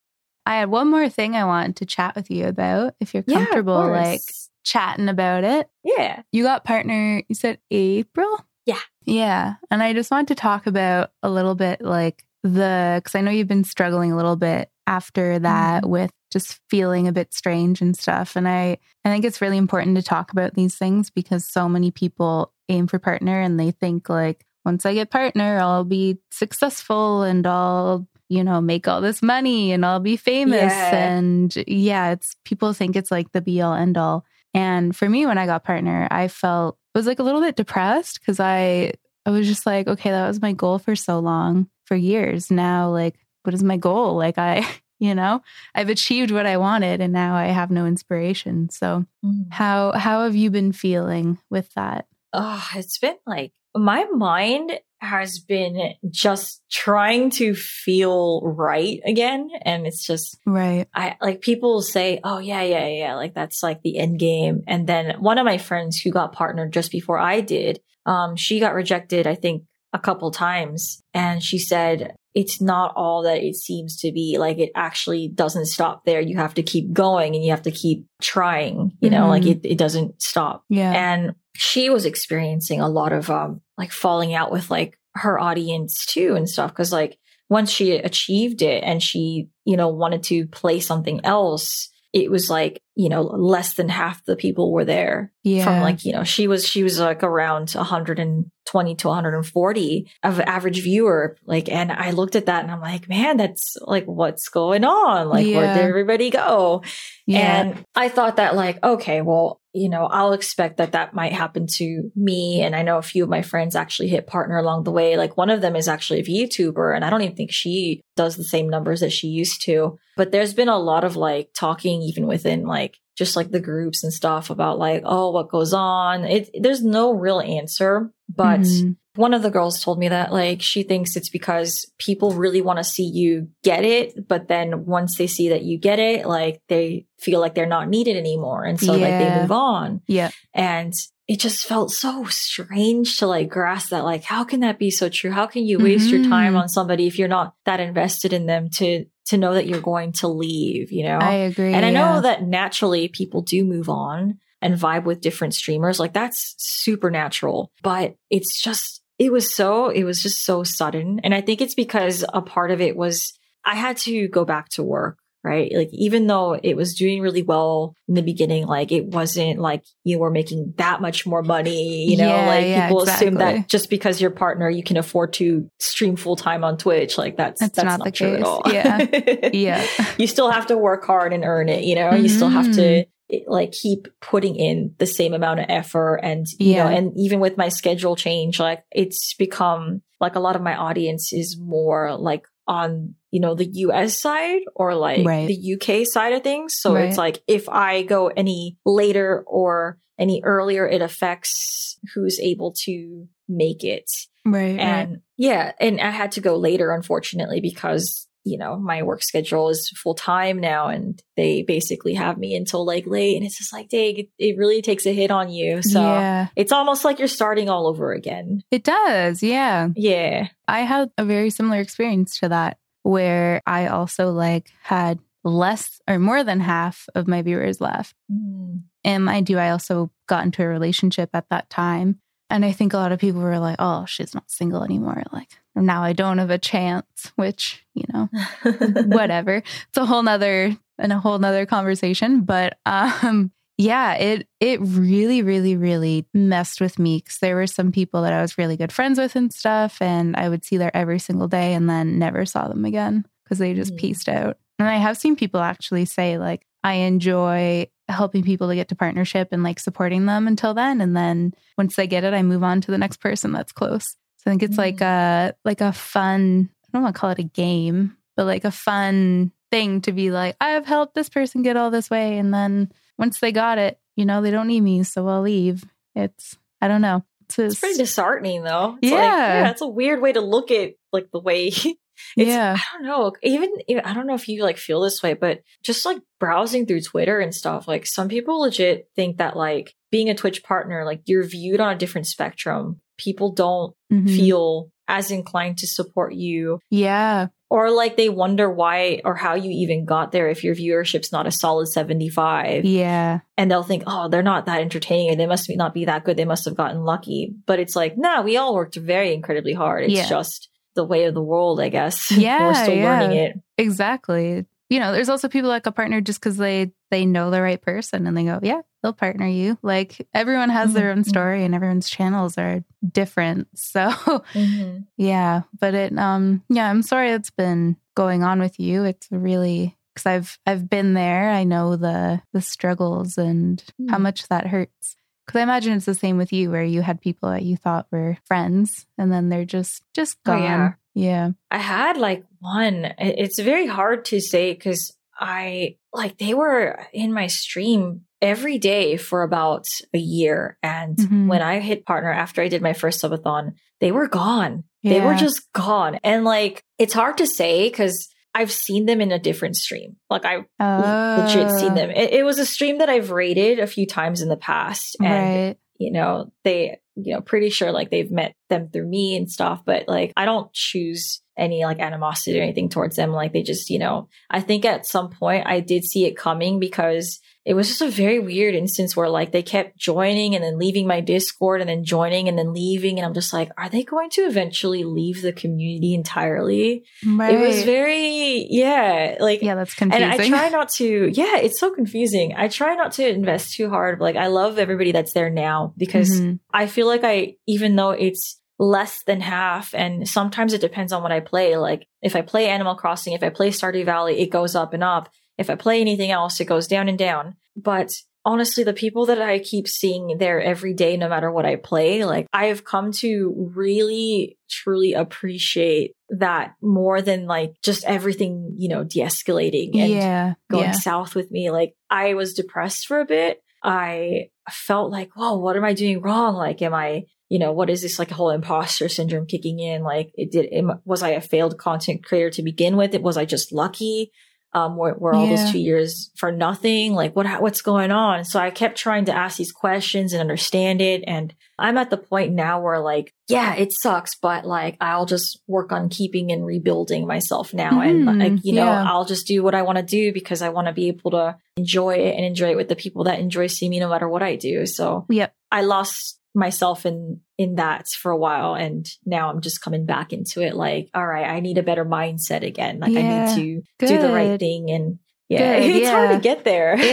[0.46, 3.38] I had one more thing I wanted to chat with you about if you're Yeah,
[3.40, 4.22] comfortable like
[4.64, 5.70] chatting about it.
[5.84, 6.22] yeah.
[6.32, 8.46] You got partner, you said April?
[8.66, 8.80] Yeah.
[9.06, 9.56] Yeah.
[9.70, 13.32] And I just wanted to talk about a little bit like the, because I know
[13.32, 15.90] you've been struggling a little bit after that Mhm.
[15.90, 18.36] with just feeling a bit strange and stuff.
[18.36, 21.92] And I, I think it's really important to talk about these things because so many
[21.92, 27.24] people aim for partner and they think like, once I get partner, I'll be successful
[27.24, 30.72] and I'll, you know, make all this money and I'll be famous.
[30.72, 31.08] Yeah.
[31.08, 34.24] And yeah, it's people think it's like the be all end all.
[34.54, 38.20] And for me, when I got partner, I felt was like a little bit depressed
[38.20, 38.94] because I
[39.26, 42.50] I was just like, okay, that was my goal for so long, for years.
[42.50, 44.16] Now, like, what is my goal?
[44.16, 44.66] Like I,
[45.00, 45.42] you know,
[45.76, 48.70] I've achieved what I wanted and now I have no inspiration.
[48.70, 49.06] So
[49.50, 52.06] how how have you been feeling with that?
[52.32, 54.72] Oh, it's been like my mind
[55.02, 59.50] has been just trying to feel right again.
[59.64, 60.88] And it's just, Right.
[60.94, 63.16] I like people say, oh, yeah, yeah, yeah.
[63.16, 64.62] Like that's like the end game.
[64.68, 68.60] And then one of my friends who got partnered just before I did, um, she
[68.60, 69.64] got rejected, I think,
[69.94, 71.02] a couple times.
[71.14, 74.38] And she said, it's not all that it seems to be.
[74.40, 76.22] Like it actually doesn't stop there.
[76.22, 79.30] You have to keep going and you have to keep trying, you know, Mhm.
[79.30, 80.64] like it, it doesn't stop.
[80.70, 80.92] Yeah.
[80.92, 86.06] And she was experiencing a lot of, um, like falling out with like her audience
[86.06, 86.74] too and stuff.
[86.74, 87.18] Cause like
[87.50, 92.50] once she achieved it and she, you know, wanted to play something else, it was
[92.50, 95.64] like, you know, less than half the people were there yeah.
[95.64, 100.82] from like, you know, she was, she was like around 120 to 140 of average
[100.84, 101.38] viewer.
[101.46, 105.30] Like, and I looked at that and I'm like, man, that's like, what's going on?
[105.30, 106.84] Like, where did everybody go?
[107.26, 107.62] yeah.
[107.62, 111.66] And I thought that like, okay, well, you know, I'll expect that that might happen
[111.76, 112.62] to me.
[112.62, 115.16] And I know a few of my friends actually hit partner along the way.
[115.16, 118.36] Like one of them is actually a VTuber and I don't even think she does
[118.36, 119.98] the same numbers that she used to.
[120.18, 122.91] But there's been a lot of like talking even within like
[123.22, 126.24] just like the groups and stuff about like, oh, what goes on?
[126.26, 128.96] It, there's no real answer, but Mhm.
[129.16, 132.80] one of the girls told me that like she thinks it's because people really want
[132.80, 136.62] to see you get it but then once they see that you get it like
[136.70, 140.32] they feel like they're not needed anymore and so like they move on Yeah.
[140.54, 140.94] and
[141.32, 145.08] it just felt so strange to like grasp that like how can that be so
[145.08, 146.62] true how can you waste your time Mhm.
[146.62, 150.12] on somebody if you're not that invested in them to to know that you're going
[150.14, 151.74] to leave you know I agree.
[151.74, 152.22] and I know yeah.
[152.28, 156.00] that naturally people do move on and vibe with different streamers.
[156.00, 161.20] Like that's supernatural, but it's just, it was so, it was just so sudden.
[161.24, 163.34] And I think it's because a part of it was
[163.66, 165.18] I had to go back to work.
[165.44, 165.72] Right.
[165.74, 169.84] Like, even though it was doing really well in the beginning, like it wasn't like
[170.04, 173.68] you were making that much more money, you know, Yeah, like yeah, people assume that
[173.68, 177.18] just because your partner, you can afford to stream full time on Twitch.
[177.18, 178.46] Like that's, That's that's, not not, the true at case.
[178.46, 178.62] all.
[178.68, 179.50] Yeah.
[179.54, 179.88] yeah.
[180.20, 183.06] you still have to work hard and earn it, you know, you still have to
[183.32, 183.52] mm-hmm.
[183.52, 187.58] like keep putting in the same amount of effort and you know and even with
[187.58, 192.44] my schedule change like it's become like a lot of my audience is more like
[192.72, 195.48] on you know the US side or like Right.
[195.52, 197.06] the UK side of things so Right.
[197.10, 203.28] it's like if I go any later or any earlier it affects who's able to
[203.50, 204.10] make it
[204.46, 204.78] Right.
[204.78, 204.80] right.
[204.80, 209.70] and yeah, and I had to go later, unfortunately, because, you know, my work schedule
[209.70, 213.38] is full time now and they basically have me until like late.
[213.38, 215.82] And it's just like, dang, it, it really takes a hit on you.
[215.82, 216.48] So yeah.
[216.56, 218.64] it's almost like you're starting all over again.
[218.72, 219.44] It does.
[219.44, 219.90] Yeah.
[219.96, 220.48] Yeah.
[220.68, 226.20] I had a very similar experience to that where I also like had less or
[226.20, 228.16] more than half of my viewers left.
[228.32, 228.84] Mm.
[229.04, 232.20] And mind you, I also got into a relationship at that time.
[232.50, 235.24] And I think a lot of people were like, oh, she's not single anymore.
[235.32, 238.30] Like now I don't have a chance, which, you know,
[239.06, 239.56] whatever.
[239.56, 242.42] It's a whole nother and a whole nother conversation.
[242.42, 243.52] But um
[243.82, 248.34] yeah, it it really, really, really messed with me because there were some people that
[248.34, 251.48] I was really good friends with and stuff, and I would see there every single
[251.48, 253.98] day and then never saw them again because they just mm.
[253.98, 254.58] pieced out.
[254.78, 258.96] And I have seen people actually say like, I enjoy helping people to get to
[258.96, 262.64] partnership and like supporting them until then, and then once they get it, I move
[262.64, 264.16] on to the next person that's close.
[264.42, 264.80] So I think it's mm.
[264.80, 266.70] like a like a fun.
[266.84, 270.32] I don't want to call it a game, but like a fun thing to be
[270.32, 274.00] like, I've helped this person get all this way, and then once they got it,
[274.16, 275.84] you know, they don't need me, so I'll leave.
[276.16, 277.24] It's I don't know.
[277.46, 278.98] It's, it's pretty disheartening though.
[279.02, 279.18] It's yeah.
[279.18, 281.72] Like, yeah, it's a weird way to look at like the way
[282.36, 282.78] yeah.
[282.78, 283.34] I don't know.
[283.44, 286.86] Even, even I don't know if you like feel this way, but just like browsing
[286.86, 291.06] through Twitter and stuff, like some people legit think that like being a Twitch partner,
[291.06, 293.02] like you're viewed on a different spectrum.
[293.22, 294.28] People don't mm-hmm.
[294.28, 296.80] feel as inclined to support you.
[296.90, 297.48] Yeah.
[297.70, 301.48] Or like they wonder why or how you even got there if your viewership's not
[301.48, 303.40] a solid 75 yeah.
[303.58, 306.38] And they'll think oh they're not that entertaining or they must not be that good.
[306.38, 307.54] They must have gotten lucky.
[307.66, 310.06] But it's like nah we all worked very incredibly hard.
[310.06, 310.30] It's yeah.
[310.30, 312.32] just the way of the world i guess.
[312.38, 313.20] Yeah we're still yeah.
[313.20, 313.62] learning it.
[313.78, 317.62] Exactly you know there's also people like a partner just because they they know the
[317.62, 319.78] right person and they go yeah they'll partner you.
[319.82, 321.30] Like everyone has their own mm-hmm.
[321.30, 323.68] story and everyone's channels are different.
[323.92, 325.00] So mm-hmm.
[325.18, 329.04] yeah, but it um yeah, I'm sorry it's been going on with you.
[329.04, 331.52] It's really cuz I've I've been there.
[331.52, 334.10] I know the the struggles and mm.
[334.10, 335.16] how much that hurts.
[335.48, 338.08] Cuz I imagine it's the same with you where you had people that you thought
[338.12, 340.62] were friends and then they're just just gone.
[340.62, 340.94] Oh, yeah.
[341.14, 341.52] yeah.
[341.70, 343.14] I had like one.
[343.18, 349.18] It's very hard to say cuz I like they were in my stream every day
[349.18, 350.78] for about a year.
[350.82, 351.48] And mm-hmm.
[351.48, 354.84] when I hit partner after I did my first subathon, they were gone.
[355.02, 355.14] Yeah.
[355.14, 356.20] They were just gone.
[356.24, 360.18] And like, it's hard to say because I've seen them in a different stream.
[360.30, 361.44] Like I oh.
[361.44, 362.10] legit seen them.
[362.10, 365.16] It, it, was a stream that I've rated a few times in the past.
[365.22, 365.78] And, right.
[365.98, 369.82] you know, they, you know, pretty sure like they've met them through me and stuff,
[369.86, 373.32] but like I don't choose any like animosity or anything towards them.
[373.32, 376.80] Like they just, you know, I think at some point I did see it coming
[376.80, 380.80] because it was just a very weird instance where like they kept joining and then
[380.80, 383.20] leaving my Discord and then joining and then leaving.
[383.20, 387.06] And I'm just like, are they going to eventually leave the community entirely?
[387.26, 387.54] Right.
[387.54, 390.24] It was very, yeah, like, yeah, that's confusing.
[390.24, 392.56] And I try not to, yeah, it's so confusing.
[392.58, 394.20] I try not to invest too hard.
[394.20, 396.56] Like, I love everybody that's there now because mm-hmm.
[396.74, 399.94] I feel like I, even though it's, less than half.
[399.94, 401.78] And sometimes it depends on what I play.
[401.78, 405.04] Like if I play Animal Crossing, if I play Stardew Valley, it goes up and
[405.04, 405.30] up.
[405.58, 407.56] If I play anything else, it goes down and down.
[407.76, 408.14] But
[408.46, 412.26] honestly, the people that I keep seeing there every day, no matter what I play,
[412.26, 418.90] like I have come to really, truly appreciate that more than like just everything, you
[418.90, 420.92] know, de escalating and yeah, going yeah.
[420.92, 421.70] south with me.
[421.70, 423.62] Like I was depressed for a bit.
[423.84, 426.56] I felt like, whoa, what am I doing wrong?
[426.56, 430.04] Like, am I, you know, what is this like a whole imposter syndrome kicking in?
[430.04, 433.16] Like, it did, it, was I a failed content creator to begin with?
[433.16, 434.32] It was I just lucky?
[434.74, 435.56] Um, were, were all yeah.
[435.56, 437.14] those two years for nothing?
[437.14, 438.46] Like what, what's going on?
[438.46, 441.24] So I kept trying to ask these questions and understand it.
[441.28, 445.60] And I'm at the point now where like, yeah, it sucks, but like I'll just
[445.68, 447.92] work on keeping and rebuilding myself now.
[447.92, 448.28] Mm-hmm.
[448.28, 449.12] And like, you know, yeah.
[449.12, 451.58] I'll just do what I want to do because I want to be able to
[451.76, 454.44] enjoy it and enjoy it with the people that enjoy seeing me no matter what
[454.44, 454.86] I do.
[454.86, 455.54] So yep.
[455.72, 460.34] I lost myself in in that for a while and now I'm just coming back
[460.34, 463.56] into it like all right I need a better mindset again like yeah, I need
[463.56, 464.08] to good.
[464.08, 466.12] do the right thing and yeah good, it's yeah.
[466.12, 467.04] hard to get there it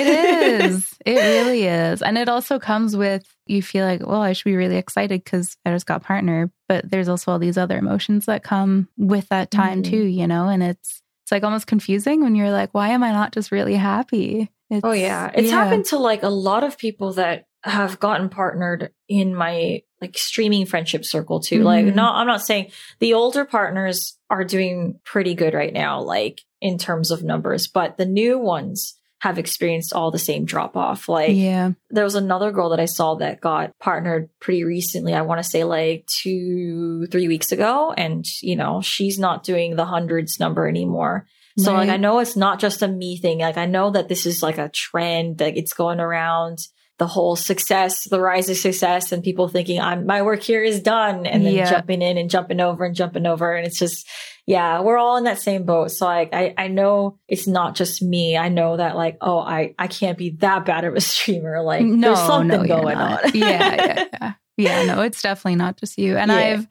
[0.62, 4.44] is it really is and it also comes with you feel like well I should
[4.44, 8.26] be really excited cuz I just got partner but there's also all these other emotions
[8.26, 9.90] that come with that time mm-hmm.
[9.90, 13.12] too you know and it's it's like almost confusing when you're like why am I
[13.12, 15.62] not just really happy it's, oh yeah it's yeah.
[15.62, 20.66] happened to like a lot of people that have gotten partnered in my like streaming
[20.66, 21.56] friendship circle too.
[21.56, 21.64] Mm-hmm.
[21.64, 26.42] Like, no, I'm not saying the older partners are doing pretty good right now, like
[26.60, 31.08] in terms of numbers, but the new ones have experienced all the same drop off.
[31.08, 35.12] Like, yeah, there was another girl that I saw that got partnered pretty recently.
[35.12, 37.92] I want to say like two, three weeks ago.
[37.96, 41.26] And, you know, she's not doing the hundreds number anymore.
[41.58, 41.80] So right.
[41.80, 43.40] like, I know it's not just a me thing.
[43.40, 46.58] Like, I know that this is like a trend, like it's going around
[46.98, 50.80] the whole success, the rise of success and people thinking I'm, my work here is
[50.80, 51.70] done and then yeah.
[51.70, 53.54] jumping in and jumping over and jumping over.
[53.54, 54.06] And it's just,
[54.46, 55.92] yeah, we're all in that same boat.
[55.92, 58.36] So like, I, I know it's not just me.
[58.36, 61.62] I know that like, oh, I, I can't be that bad of a streamer.
[61.62, 63.20] Like no, there's something no, going on.
[63.32, 64.32] yeah, yeah, yeah.
[64.56, 66.16] Yeah, no, it's definitely not just you.
[66.16, 66.36] And yeah.
[66.36, 66.66] I've,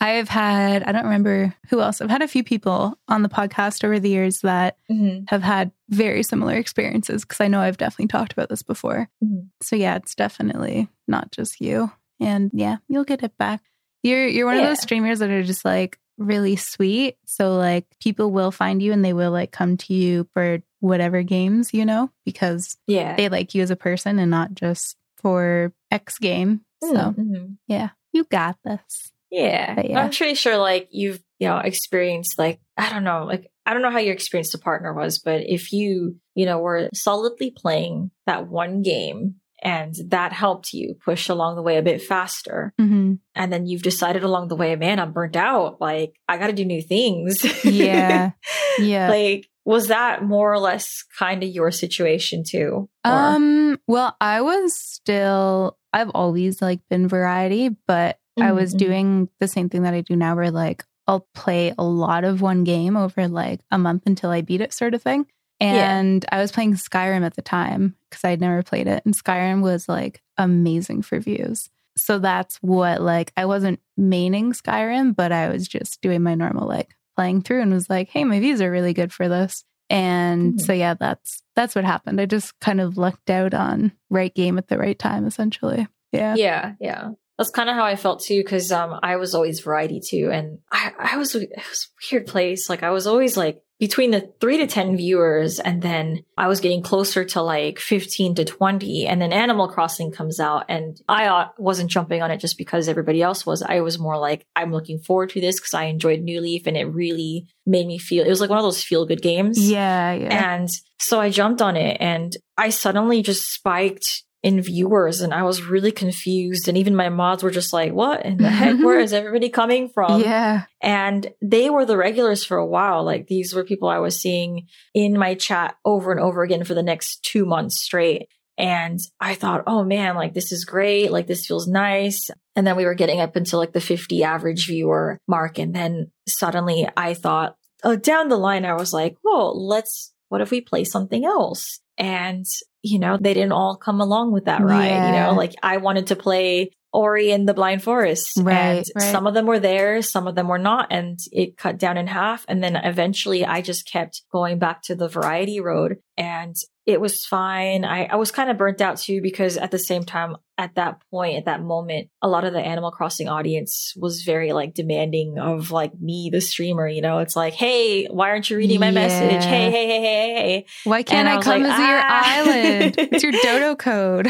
[0.00, 3.82] I've had, I don't remember who else, I've had a few people on the podcast
[3.84, 5.24] over the years that Mm-hmm.
[5.28, 9.08] have had very similar experiences because I know I've definitely talked about this before.
[9.22, 9.48] Mhm.
[9.62, 11.90] So yeah, it's definitely not just you.
[12.20, 13.60] And yeah, you'll get it back.
[14.02, 17.16] You're you're one of those streamers that are just like really sweet.
[17.26, 21.22] So like people will find you and they will like come to you for whatever
[21.22, 23.14] games, you know, because Yeah.
[23.16, 26.62] they like you as a person and not just for X game.
[26.82, 27.56] So Mhm.
[27.66, 29.12] yeah, you got this.
[29.30, 29.80] Yeah.
[29.82, 30.00] Yeah.
[30.02, 33.82] I'm pretty sure like you've, you know, experienced like, I don't know, like, I don't
[33.82, 38.10] know how your experience to partner was, but if you, you know, were solidly playing
[38.26, 43.14] that one game and that helped you push along the way a bit faster, hmm
[43.34, 45.80] and then you've decided along the way, man, I'm burnt out.
[45.80, 47.44] Like, I got to do new things.
[47.64, 48.30] Yeah.
[48.80, 49.08] Yeah.
[49.10, 52.88] like, was that more or less kind of your situation too?
[53.04, 58.78] Or- Um, well, I was still I've always like been variety, but I was Mhm.
[58.78, 62.40] doing the same thing that I do now where like I'll play a lot of
[62.42, 65.26] one game over like a month until I beat it sort of thing.
[65.60, 65.90] Yeah.
[65.98, 69.62] And I was playing Skyrim at the time because I'd never played it and Skyrim
[69.62, 71.68] was like amazing for views.
[71.96, 76.68] So that's what like I wasn't maining Skyrim, but I was just doing my normal
[76.68, 80.54] like playing through and was like, "Hey, my views are really good for this." And
[80.54, 80.60] Mhm.
[80.60, 82.20] so yeah, that's that's what happened.
[82.20, 85.88] I just kind of lucked out on right game at the right time essentially.
[86.12, 86.34] Yeah.
[86.36, 87.10] Yeah, yeah.
[87.38, 90.58] That's kind of how I felt too, because um, I was always variety too, and
[90.72, 92.68] I, I was it was a weird place.
[92.68, 96.58] Like I was always like between the three to ten viewers, and then I was
[96.58, 101.26] getting closer to like fifteen to twenty, and then Animal Crossing comes out, and I
[101.26, 103.62] uh, wasn't jumping on it just because everybody else was.
[103.62, 106.76] I was more like I'm looking forward to this because I enjoyed New Leaf, and
[106.76, 108.26] it really made me feel.
[108.26, 109.70] It was like one of those feel good games.
[109.70, 110.54] Yeah, yeah.
[110.54, 110.68] And
[110.98, 115.62] so I jumped on it and I suddenly just spiked in viewers and I was
[115.62, 116.68] really confused.
[116.68, 118.80] And even my mods were just like, what in the heck?
[118.80, 120.22] Where is everybody coming from?
[120.22, 120.64] yeah.
[120.80, 123.04] And they were the regulars for a while.
[123.04, 126.72] Like these were people I was seeing in my chat over and over again for
[126.72, 128.28] the next two months straight.
[128.56, 131.12] And I thought, oh man, like this is great.
[131.12, 132.30] Like this feels nice.
[132.56, 135.58] And then we were getting up into like the 50 average viewer mark.
[135.58, 140.40] And then suddenly I thought, oh, down the line, I was like, oh, let's, what
[140.40, 141.80] if we play something else?
[141.96, 142.44] And,
[142.82, 145.06] you know, they didn't all come along with that ride.
[145.06, 148.38] You know, like I wanted to play Ori and the Blind Forest.
[148.38, 149.12] Right, and right.
[149.12, 150.88] some of them were there, some of them were not.
[150.90, 152.44] And it cut down in half.
[152.48, 156.54] And then eventually I just kept going back to the variety road and
[156.88, 157.84] it was fine.
[157.84, 161.02] I, I was kind of burnt out too because at the same time, at that
[161.10, 165.38] point, at that moment, a lot of the Animal Crossing audience was very like demanding
[165.38, 166.88] of like me, the streamer.
[166.88, 169.44] You know, it's like, hey, why aren't you reading my message?
[169.44, 170.66] Hey, hey, hey, hey, hey.
[170.84, 172.94] Why can't I I, come like, as your "Ah." island?
[172.96, 174.28] It's your dodo code.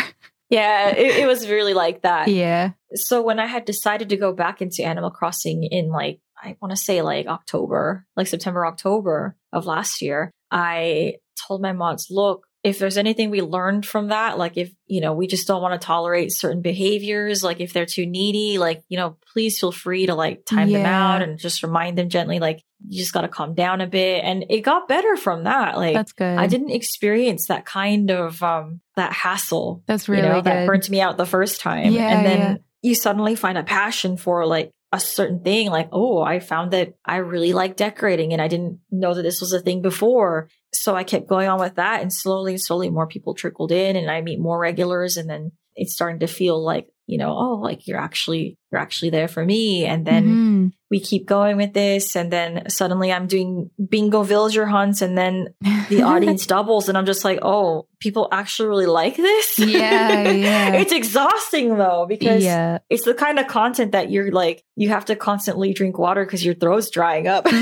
[0.50, 2.26] Yeah, it, it was really like that.
[2.26, 2.72] yeah.
[2.94, 6.72] so when I had decided to go back into Animal Crossing in like I want
[6.72, 12.47] to say like October, like September, October of last year, I told my mods, look,
[12.64, 15.80] if there's anything we learned from that, like if, you know, we just don't want
[15.80, 20.06] to tolerate certain behaviors, like if they're too needy, like, you know, please feel free
[20.06, 23.28] to like time them out and just remind them gently, like, you just got to
[23.28, 24.24] calm down a bit.
[24.24, 25.76] And it got better from that.
[25.76, 26.36] Like, That's good.
[26.36, 30.90] I didn't experience that kind of, um, that hassle That's really you know, that burnt
[30.90, 31.92] me out the first time.
[31.92, 32.56] Yeah, and then yeah.
[32.82, 35.70] you suddenly find a passion for like a certain thing.
[35.70, 39.40] Like, oh, I found that I really like decorating and I didn't know that this
[39.40, 40.48] was a thing before.
[40.72, 44.10] So I kept going on with that and slowly, slowly more people trickled in and
[44.10, 47.86] I meet more regulars and then it's starting to feel like, you know, oh, like
[47.88, 49.86] you're actually, you're actually there for me.
[49.86, 50.72] And then Mhm.
[50.90, 52.14] we keep going with this.
[52.14, 55.48] And then suddenly I'm doing bingo villager hunts and then
[55.88, 59.58] the audience doubles and I'm just like, oh, people actually really like this.
[59.58, 60.74] Yeah, yeah.
[60.74, 62.78] it's exhausting though because yeah.
[62.90, 66.44] it's the kind of content that you're like you have to constantly drink water because
[66.44, 67.46] your throat's drying up.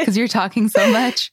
[0.00, 1.32] Because you're talking so much.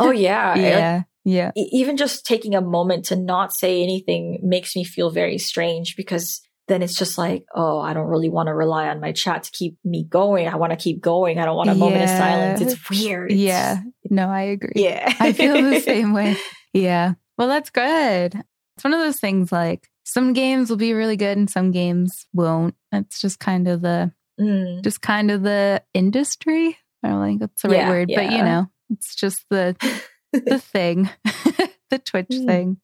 [0.00, 0.54] oh yeah.
[0.56, 1.02] Yeah.
[1.28, 1.50] Yeah.
[1.56, 6.40] even just taking a moment to not say anything makes me feel very strange because
[6.68, 9.50] then it's just like, oh, I don't really want to rely on my chat to
[9.52, 10.48] keep me going.
[10.48, 11.38] I want to keep going.
[11.38, 12.60] I don't want a moment of silence.
[12.60, 13.30] It's weird.
[13.32, 13.82] Yeah.
[14.10, 14.72] No, I agree.
[14.76, 15.12] Yeah.
[15.20, 16.36] I feel the same way.
[16.72, 17.14] Yeah.
[17.38, 18.34] Well, that's good.
[18.76, 22.26] It's one of those things like some games will be really good and some games
[22.32, 22.74] won't.
[22.92, 24.82] It's just kind of the Mm.
[24.84, 26.76] just kind of the industry.
[27.02, 29.74] I don't think that's the right Yeah, word, but you know, it's just the
[30.32, 31.08] the thing,
[31.90, 32.46] the Twitch Mm.
[32.46, 32.76] thing.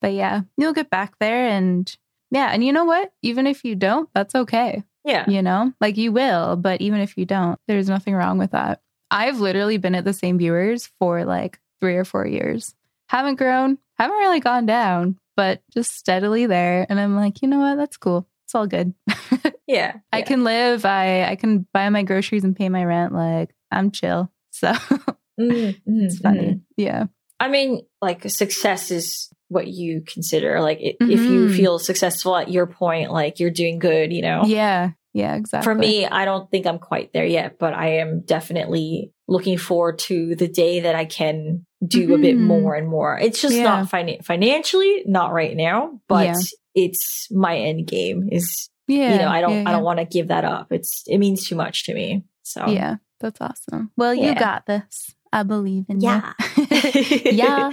[0.00, 1.94] But yeah, you'll get back there and
[2.32, 3.12] yeah, and you know what?
[3.22, 4.82] Even if you don't, that's okay.
[5.04, 5.28] Yeah.
[5.30, 8.80] You know, like you will, but even if you don't, there's nothing wrong with that.
[9.10, 12.74] I've literally been at the same viewers for like three or four years.
[13.08, 16.86] Haven't grown, haven't really gone down, but just steadily there.
[16.88, 17.76] And I'm like, you know what?
[17.76, 18.26] That's cool.
[18.46, 18.94] it's all good.
[19.68, 19.96] Yeah.
[20.12, 20.84] I can live.
[20.84, 23.14] I I can buy my groceries and pay my rent.
[23.14, 24.30] Like I'm chill.
[24.50, 24.72] So
[25.40, 26.40] Mm, mhm, it's funny.
[26.40, 26.60] mhm.
[26.76, 27.06] Yeah.
[27.40, 30.60] I mean, like success is what you consider.
[30.60, 31.56] Like i if you Mhm.
[31.56, 34.42] feel successful at your point, like you're doing good, you know?
[34.46, 34.90] Yeah.
[35.14, 35.34] Yeah.
[35.36, 35.64] Exactly.
[35.64, 39.98] For me, I don't think I'm quite there yet, but I am definitely looking forward
[40.00, 42.40] to the day that I can do a bit Mhm.
[42.40, 43.18] more and more.
[43.18, 43.64] It's just Yeah.
[43.64, 46.34] not finan- financially, not right now, but Yeah.
[46.74, 49.12] it's my end game is, Yeah.
[49.12, 50.72] you know, I don't, yeah, I don't want to give that up.
[50.72, 52.24] It's, it means too much to me.
[52.42, 53.92] So, yeah, That's awesome.
[53.96, 55.14] Well, you got this.
[55.32, 56.32] I believe in Yeah.
[56.56, 56.66] you.
[57.32, 57.70] yeah.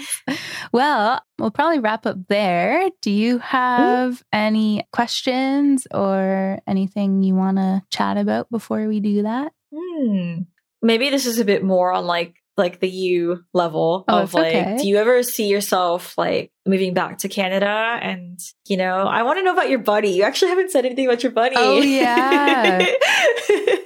[0.71, 2.89] Well, we'll probably wrap up there.
[3.01, 9.23] Do you have any questions or anything you want to chat about before we do
[9.23, 9.51] that?
[9.75, 10.41] Hmm.
[10.81, 14.53] Maybe this is a bit more on like like the you level Oh, of like
[14.53, 14.77] okay.
[14.81, 17.65] do you ever see yourself like moving back to Canada
[18.01, 18.37] and
[18.67, 21.23] you know I want to know about your buddy you actually haven't said anything about
[21.23, 22.79] your buddy Oh, yeah.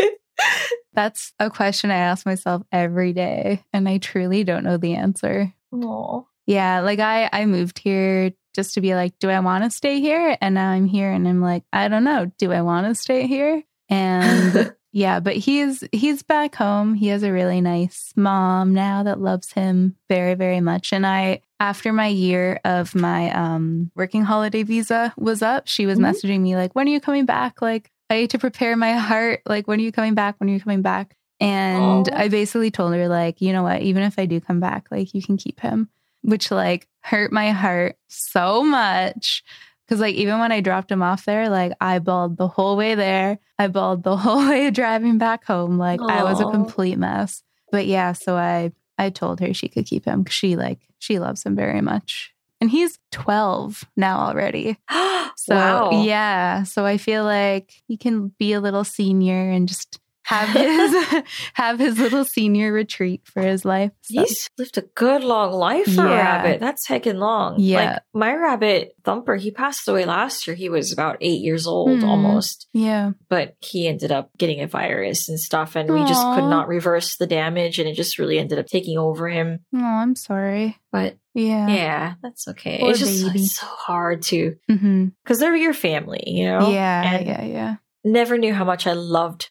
[0.93, 5.53] That's a question I ask myself every day, and I truly don't know the answer.
[5.73, 6.21] Aw.
[6.45, 9.99] Yeah, like I I moved here just to be like, do I want to stay
[9.99, 10.37] here?
[10.41, 13.25] And now I'm here and I'm like, I don't know, do I want to stay
[13.25, 13.63] here?
[13.89, 16.93] And yeah, but he's he's back home.
[16.93, 20.93] He has a really nice mom now that loves him very very much.
[20.93, 25.97] And I after my year of my um working holiday visa was up, she was
[25.97, 26.09] Mhm.
[26.09, 29.41] messaging me like, "When are you coming back?" Like I need to prepare my heart.
[29.45, 30.36] Like, when are you coming back?
[30.39, 31.16] When are you coming back?
[31.39, 32.16] And Aw.
[32.16, 33.82] I basically told her, like, you know what?
[33.82, 35.89] Even if I do come back, like, you can keep him,
[36.22, 39.43] which like hurt my heart so much.
[39.89, 42.95] Cause like even when I dropped him off there, like I bawled the whole way
[42.95, 43.38] there.
[43.60, 45.78] I bawled the whole way driving back home.
[45.78, 47.43] Like I was a complete mess.
[47.72, 51.20] But yeah, so I I told her she could keep him because she like she
[51.20, 52.32] loves him very much.
[52.64, 54.78] And he's 12 now already.
[55.36, 59.99] So wow yeah, so I feel like he can be a little senior and just
[60.24, 63.91] have his have his little senior retreat for his life.
[64.01, 66.59] So, He's lived a good long life for a rabbit.
[66.59, 67.55] That's heckin' long.
[67.59, 67.93] Yeah.
[67.93, 70.55] Like my rabbit Thumper, he passed away last year.
[70.55, 72.09] He was about eight years old Hmm.
[72.09, 72.67] almost.
[72.74, 73.11] yeah.
[73.30, 77.17] but he ended up getting a virus and stuff and we just could not reverse
[77.17, 80.78] the damage and it just really ended up taking over him Oh, I'm sorry.
[80.91, 81.67] but Yeah.
[81.67, 86.45] yeah that's okay Poor it's just it's so hard to because they're your family you
[86.45, 87.76] know Yeah, and yeah, yeah.
[88.03, 89.49] never knew how much i loved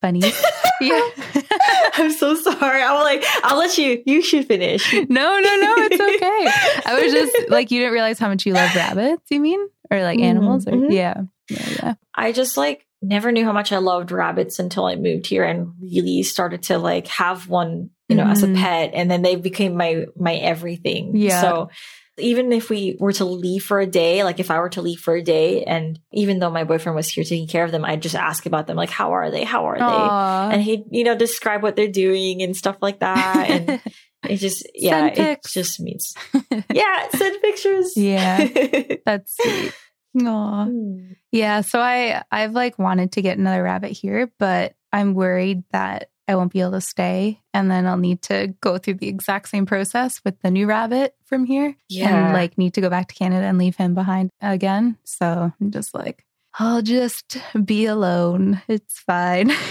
[0.00, 0.20] Funny.
[0.80, 1.00] yeah.
[1.94, 6.00] i'm so sorry i'm like i'll let you you should finish no, no, no, it's
[6.00, 6.82] okay.
[6.88, 9.60] I was just like you didn't realize how much you love rabbits, you mean?
[9.90, 10.68] Or like Mhm, animals?
[10.68, 10.92] Or mhm.
[10.92, 11.22] yeah.
[11.50, 11.94] Yeah, yeah.
[12.14, 15.72] i just like never knew how much i loved rabbits until i moved here and
[15.80, 18.56] really started to like have one you know as a Mhm.
[18.56, 21.40] pet and then they became my my everything Yeah.
[21.40, 21.70] so
[22.18, 24.98] even if we were to leave for a day like if i were to leave
[24.98, 28.02] for a day and even though my boyfriend was here taking care of them i'd
[28.02, 31.14] just ask about them like how are they how are they and he'd you know
[31.16, 33.80] describe what they're doing and stuff like that and
[34.28, 36.14] it just yeah it just means
[36.72, 38.48] yeah send pictures Yeah.
[39.06, 39.72] That's sweet.
[40.26, 40.64] Aw.
[40.64, 41.12] Hmm.
[41.30, 46.08] Yeah, so I I've like wanted to get another rabbit here, but I'm worried that
[46.28, 49.48] I won't be able to stay and then I'll need to go through the exact
[49.48, 53.08] same process with the new rabbit from here yeah and like need to go back
[53.08, 54.98] to Canada and leave him behind again.
[55.04, 56.24] So I'm just like
[56.58, 58.62] I'll just be alone.
[58.68, 59.52] It's fine.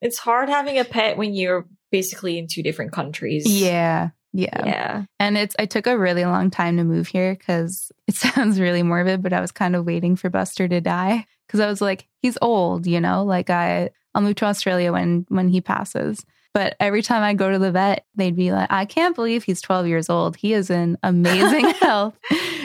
[0.00, 4.10] It's hard having a pet when you're basically in two different countries yeah.
[4.32, 4.64] Yeah.
[4.64, 8.60] yeah And it's I took a really long time to move here cuz it sounds
[8.60, 11.80] really morbid, but I was kind of waiting for Buster to die cuz I was
[11.80, 13.24] like he's old, you know?
[13.24, 16.24] Like I I'll move to Australia when when he passes.
[16.54, 19.62] But every time I go to the vet, they'd be like, I can't believe he's
[19.62, 20.36] 12 years old.
[20.36, 22.14] He is in amazing health.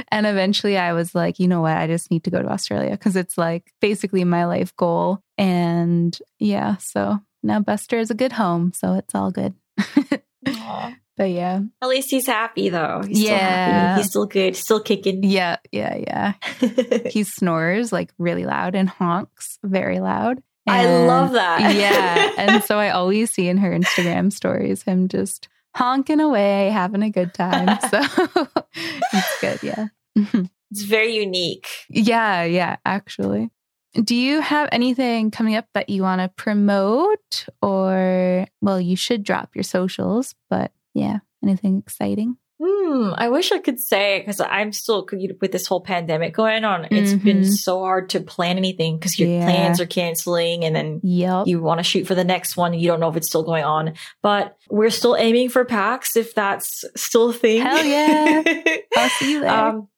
[0.09, 1.77] And eventually I was like, you know what?
[1.77, 5.21] I just need to go to Australia because it's like basically my life goal.
[5.37, 8.73] And yeah, so now Buster is a good home.
[8.73, 9.53] So it's all good.
[11.17, 11.61] But yeah.
[11.81, 13.01] At least he's happy though.
[13.07, 13.39] He's still Yeah.
[13.89, 14.01] happy.
[14.01, 14.55] He's still good.
[14.55, 15.23] Still kicking.
[15.23, 16.33] Yeah, yeah, yeah.
[17.09, 20.43] He snores like really loud and honks very loud.
[20.67, 21.75] I love that.
[21.75, 22.31] yeah.
[22.37, 27.09] And so I always see in her Instagram stories him just honking away, having a
[27.09, 27.77] good time.
[27.89, 28.01] So
[29.13, 29.63] it's good.
[29.63, 29.87] Yeah.
[30.71, 31.67] it's very unique.
[31.89, 32.43] Yeah.
[32.43, 32.77] Yeah.
[32.85, 33.51] Actually.
[33.93, 37.47] Do you have anything coming up that you want to promote?
[37.61, 42.37] Or, well, you should drop your socials, but yeah, anything exciting?
[42.59, 46.85] Hmm, I wish I could say because I'm still with this whole pandemic going on.
[46.85, 47.23] It's mm-hmm.
[47.23, 49.45] been so hard to plan anything because your yeah.
[49.45, 51.45] plans are canceling, and then yep.
[51.45, 52.73] you want to shoot for the next one.
[52.73, 53.93] You don't know if it's still going on,
[54.23, 57.61] but we're still aiming for PAX if that's still a thing.
[57.61, 58.41] Hell yeah!
[58.97, 59.51] I'll see you there.
[59.51, 59.89] Um,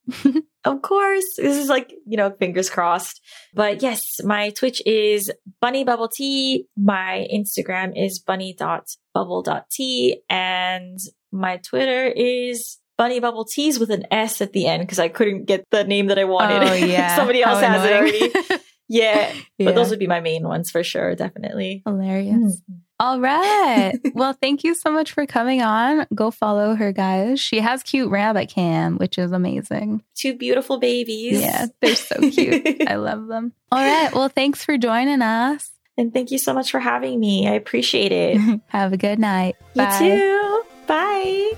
[0.66, 3.22] of course, this is like you know, fingers crossed.
[3.54, 5.32] But yes, my Twitch is
[5.62, 6.68] Bunny Bubble Tea.
[6.76, 8.54] My Instagram is Bunny.
[8.60, 8.84] Bubble.
[9.14, 11.00] bunny.bubble.tea, and
[11.32, 15.46] my Twitter is Bunny Bubble Teas with an S at the end because I couldn't
[15.46, 16.64] get the name that I wanted.
[16.68, 17.16] Oh, yeah.
[17.16, 18.14] Somebody else How has annoying.
[18.14, 18.64] it already.
[18.90, 21.82] yeah, yeah, But those would be my main ones for sure, definitely.
[21.86, 22.62] Hilarious.
[22.70, 22.80] Mm.
[23.02, 23.98] All right.
[24.14, 26.06] well, thank you so much for coming on.
[26.14, 27.40] Go follow her, guys.
[27.40, 30.04] She has cute rabbit cam, which is amazing.
[30.16, 31.40] Two beautiful babies.
[31.40, 32.86] Yeah, they're so cute.
[32.90, 33.54] I love them.
[33.72, 34.14] All right.
[34.14, 35.72] Well, thanks for joining us.
[35.98, 37.48] And thank you so much for having me.
[37.48, 38.60] I appreciate it.
[38.68, 39.56] Have a good night.
[39.76, 40.00] You Bye.
[40.00, 40.46] too.
[40.90, 41.54] Bye.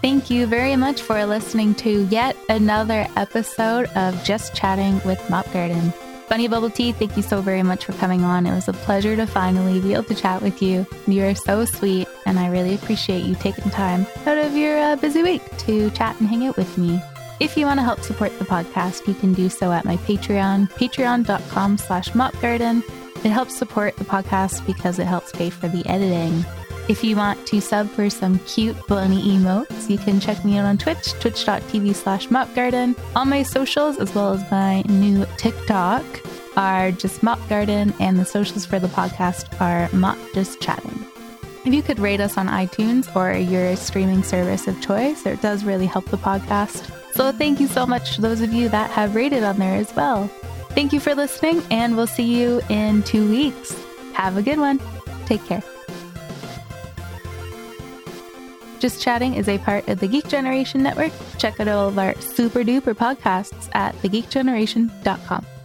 [0.00, 5.52] Thank you very much for listening to yet another episode of Just Chatting with Mop
[5.52, 5.92] Garden.
[6.28, 8.46] Bunny Bubble Tea, thank you so very much for coming on.
[8.46, 10.86] It was a pleasure to finally be able to chat with you.
[11.08, 14.94] You are so sweet, and I really appreciate you taking time out of your uh,
[14.94, 17.02] busy week to chat and hang out with me.
[17.40, 20.70] If you want to help support the podcast, you can do so at my Patreon,
[20.70, 22.84] patreon.com slash mopgarden.
[23.24, 26.44] It helps support the podcast because it helps pay for the editing.
[26.90, 30.64] If you want to sub for some cute bunny emotes, you can check me out
[30.64, 32.98] on Twitch, twitch.tv slash mopgarden.
[33.14, 36.04] All my socials, as well as my new TikTok,
[36.56, 41.06] are just Mop Garden, and the socials for the podcast are Mop Just Chatting.
[41.64, 45.62] If you could rate us on iTunes or your streaming service of choice, it does
[45.62, 46.90] really help the podcast.
[47.14, 49.94] So thank you so much to those of you that have rated on there as
[49.94, 50.26] well.
[50.70, 53.80] Thank you for listening, and we'll see you in two weeks.
[54.14, 54.80] Have a good one.
[55.26, 55.62] Take care.
[58.80, 61.12] Just Chatting is a part of the Geek Generation Network.
[61.38, 65.59] Check out all of our super duper podcasts at thegeekgeneration.com.